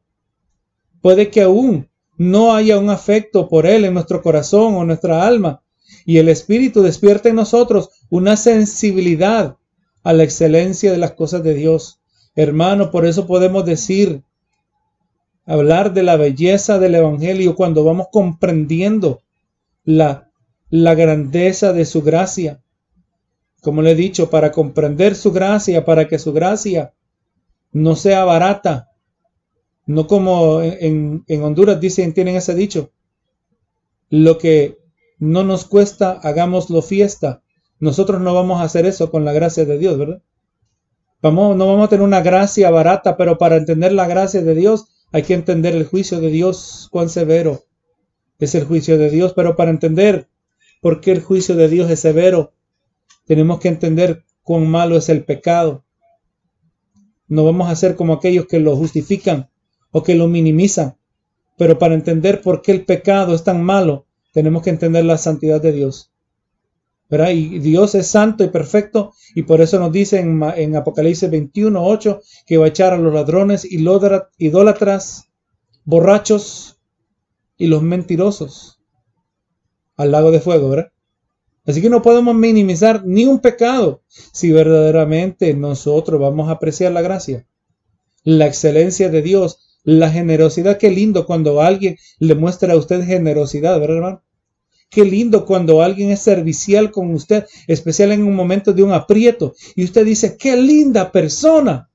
[1.01, 5.63] Puede que aún no haya un afecto por Él en nuestro corazón o nuestra alma
[6.05, 9.57] y el Espíritu despierta en nosotros una sensibilidad
[10.03, 12.01] a la excelencia de las cosas de Dios.
[12.37, 14.23] Hermano, por eso podemos decir,
[15.47, 19.21] hablar de la belleza del Evangelio cuando vamos comprendiendo
[19.85, 20.31] la,
[20.71, 22.61] la grandeza de su gracia.
[23.63, 26.93] Como le he dicho, para comprender su gracia, para que su gracia
[27.73, 28.91] no sea barata,
[29.87, 32.91] no como en, en Honduras dicen, tienen ese dicho,
[34.11, 34.79] lo que
[35.19, 37.43] no nos cuesta, hagámoslo fiesta.
[37.79, 40.23] Nosotros no vamos a hacer eso con la gracia de Dios, ¿verdad?
[41.33, 45.23] No vamos a tener una gracia barata, pero para entender la gracia de Dios hay
[45.23, 47.65] que entender el juicio de Dios, cuán severo
[48.39, 50.29] es el juicio de Dios, pero para entender
[50.83, 52.53] por qué el juicio de Dios es severo,
[53.25, 55.87] tenemos que entender cuán malo es el pecado.
[57.27, 59.49] No vamos a ser como aquellos que lo justifican
[59.93, 60.99] o que lo minimizan,
[61.57, 65.63] pero para entender por qué el pecado es tan malo, tenemos que entender la santidad
[65.63, 66.14] de Dios.
[67.33, 71.85] Y Dios es santo y perfecto y por eso nos dice en, en Apocalipsis 21,
[71.85, 75.29] 8 que va a echar a los ladrones, idólatras,
[75.85, 76.81] borrachos
[77.57, 78.81] y los mentirosos
[79.97, 80.93] al lago de fuego, ¿verdad?
[81.67, 87.01] Así que no podemos minimizar ni un pecado si verdaderamente nosotros vamos a apreciar la
[87.01, 87.47] gracia,
[88.23, 90.77] la excelencia de Dios, la generosidad.
[90.77, 94.23] Qué lindo cuando alguien le muestra a usted generosidad, ¿verdad, hermano?
[94.95, 99.53] Qué lindo cuando alguien es servicial con usted, especial en un momento de un aprieto,
[99.75, 101.91] y usted dice, qué linda persona.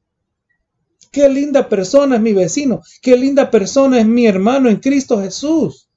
[1.09, 2.81] Qué linda persona es mi vecino.
[3.01, 5.89] Qué linda persona es mi hermano en Cristo Jesús.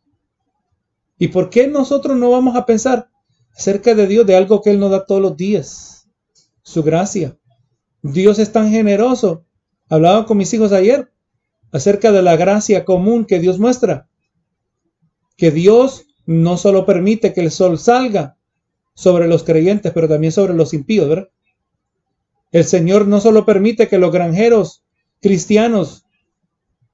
[1.18, 3.10] ¿Y por qué nosotros no vamos a pensar
[3.56, 6.08] acerca de Dios, de algo que Él nos da todos los días?
[6.62, 7.36] Su gracia.
[8.00, 9.44] Dios es tan generoso.
[9.88, 11.12] Hablaba con mis hijos ayer
[11.72, 14.08] acerca de la gracia común que Dios muestra.
[15.36, 18.36] Que Dios no solo permite que el sol salga
[18.94, 21.28] sobre los creyentes, pero también sobre los impíos, ¿verdad?
[22.50, 24.84] El Señor no solo permite que los granjeros
[25.20, 26.04] cristianos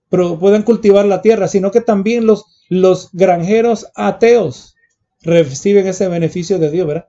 [0.09, 4.77] puedan cultivar la tierra, sino que también los, los granjeros ateos
[5.23, 7.09] reciben ese beneficio de Dios, ¿verdad?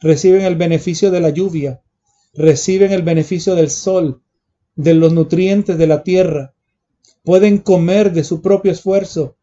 [0.00, 1.82] Reciben el beneficio de la lluvia,
[2.32, 4.22] reciben el beneficio del sol,
[4.76, 6.54] de los nutrientes de la tierra,
[7.22, 9.36] pueden comer de su propio esfuerzo.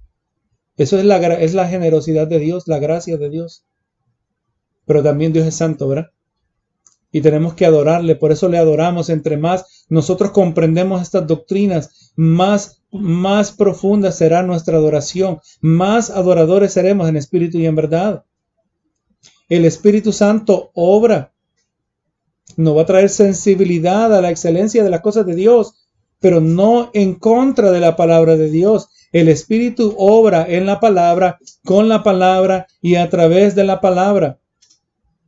[0.78, 3.66] Eso es la, es la generosidad de Dios, la gracia de Dios.
[4.86, 6.12] Pero también Dios es santo, ¿verdad?
[7.12, 9.10] Y tenemos que adorarle, por eso le adoramos.
[9.10, 17.10] Entre más nosotros comprendemos estas doctrinas, más, más profunda será nuestra adoración, más adoradores seremos
[17.10, 18.26] en espíritu y en verdad.
[19.50, 21.34] El Espíritu Santo obra,
[22.58, 25.87] nos va a traer sensibilidad a la excelencia de las cosas de Dios,
[26.20, 28.90] pero no en contra de la palabra de Dios.
[29.12, 34.40] El Espíritu obra en la palabra, con la palabra y a través de la palabra.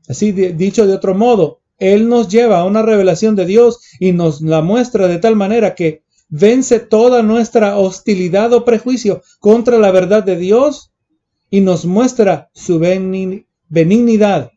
[0.07, 4.41] Así dicho de otro modo, Él nos lleva a una revelación de Dios y nos
[4.41, 10.23] la muestra de tal manera que vence toda nuestra hostilidad o prejuicio contra la verdad
[10.23, 10.91] de Dios
[11.49, 14.51] y nos muestra su benignidad.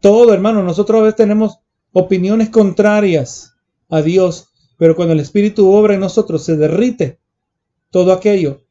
[0.00, 1.58] Todo, hermano, nosotros a veces tenemos
[1.92, 3.54] opiniones contrarias
[3.88, 7.18] a Dios pero cuando el Espíritu obra en nosotros, se derrite
[7.90, 8.62] todo aquello.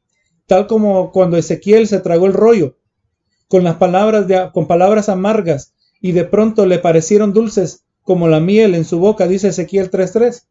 [0.46, 2.76] Tal como cuando Ezequiel se tragó el rollo
[3.48, 4.26] con las palabras
[4.68, 9.48] palabras amargas y de pronto le parecieron dulces como la miel en su boca, dice
[9.48, 10.46] Ezequiel 3:3.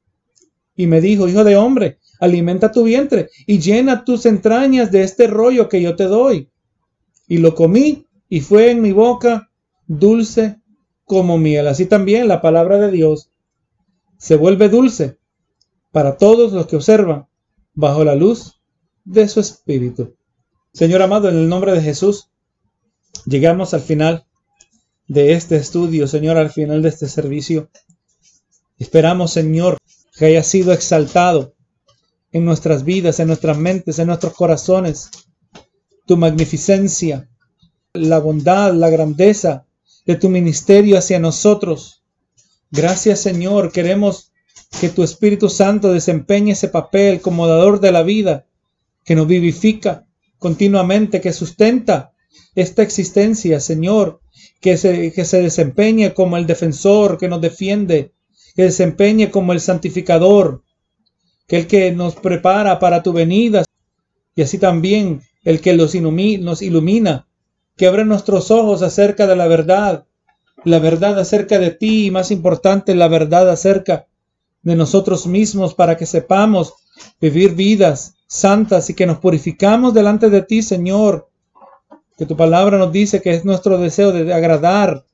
[0.76, 5.28] Y me dijo, hijo de hombre, alimenta tu vientre y llena tus entrañas de este
[5.28, 6.50] rollo que yo te doy.
[7.28, 9.50] Y lo comí y fue en mi boca
[9.88, 10.60] dulce
[11.06, 11.68] como miel.
[11.68, 13.30] Así también la palabra de Dios
[14.18, 15.18] se vuelve dulce
[15.96, 17.26] para todos los que observan
[17.74, 18.60] bajo la luz
[19.06, 20.18] de su espíritu.
[20.74, 22.28] Señor amado, en el nombre de Jesús,
[23.26, 24.26] llegamos al final
[25.08, 27.70] de este estudio, Señor, al final de este servicio.
[28.78, 29.78] Esperamos, Señor,
[30.18, 31.56] que haya sido exaltado
[32.34, 35.12] en nuestras vidas, en nuestras mentes, en nuestros corazones,
[36.06, 37.30] tu magnificencia,
[37.94, 39.66] la bondad, la grandeza
[40.06, 42.04] de tu ministerio hacia nosotros.
[42.70, 44.34] Gracias, Señor, queremos
[44.80, 48.46] que tu Espíritu Santo desempeñe ese papel como dador de la vida,
[49.04, 50.06] que nos vivifica
[50.40, 52.12] continuamente, que sustenta
[52.56, 54.22] esta existencia, Señor,
[54.60, 58.14] que se, que se desempeñe como el defensor que nos defiende,
[58.56, 60.64] que desempeñe como el santificador,
[61.48, 63.64] que el que nos prepara para tu venida,
[64.36, 67.28] y así también el que nos ilumina,
[67.78, 70.06] que abre nuestros ojos acerca de la verdad,
[70.64, 74.08] la verdad acerca de ti y más importante, la verdad acerca
[74.66, 76.74] de nosotros mismos para que sepamos
[77.22, 81.30] vivir vidas santas y que nos purificamos delante de ti, Señor,
[82.18, 85.06] que tu palabra nos dice que es nuestro deseo de agradar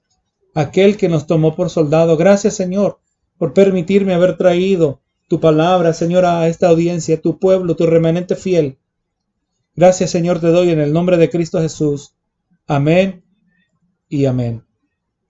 [0.55, 2.15] a aquel que nos tomó por soldado.
[2.15, 2.99] Gracias, Señor,
[3.37, 8.77] por permitirme haber traído tu palabra, Señor, a esta audiencia, tu pueblo, tu remanente fiel.
[9.75, 12.13] Gracias, Señor, te doy en el nombre de Cristo Jesús.
[12.67, 13.23] Amén
[14.07, 14.70] y amén.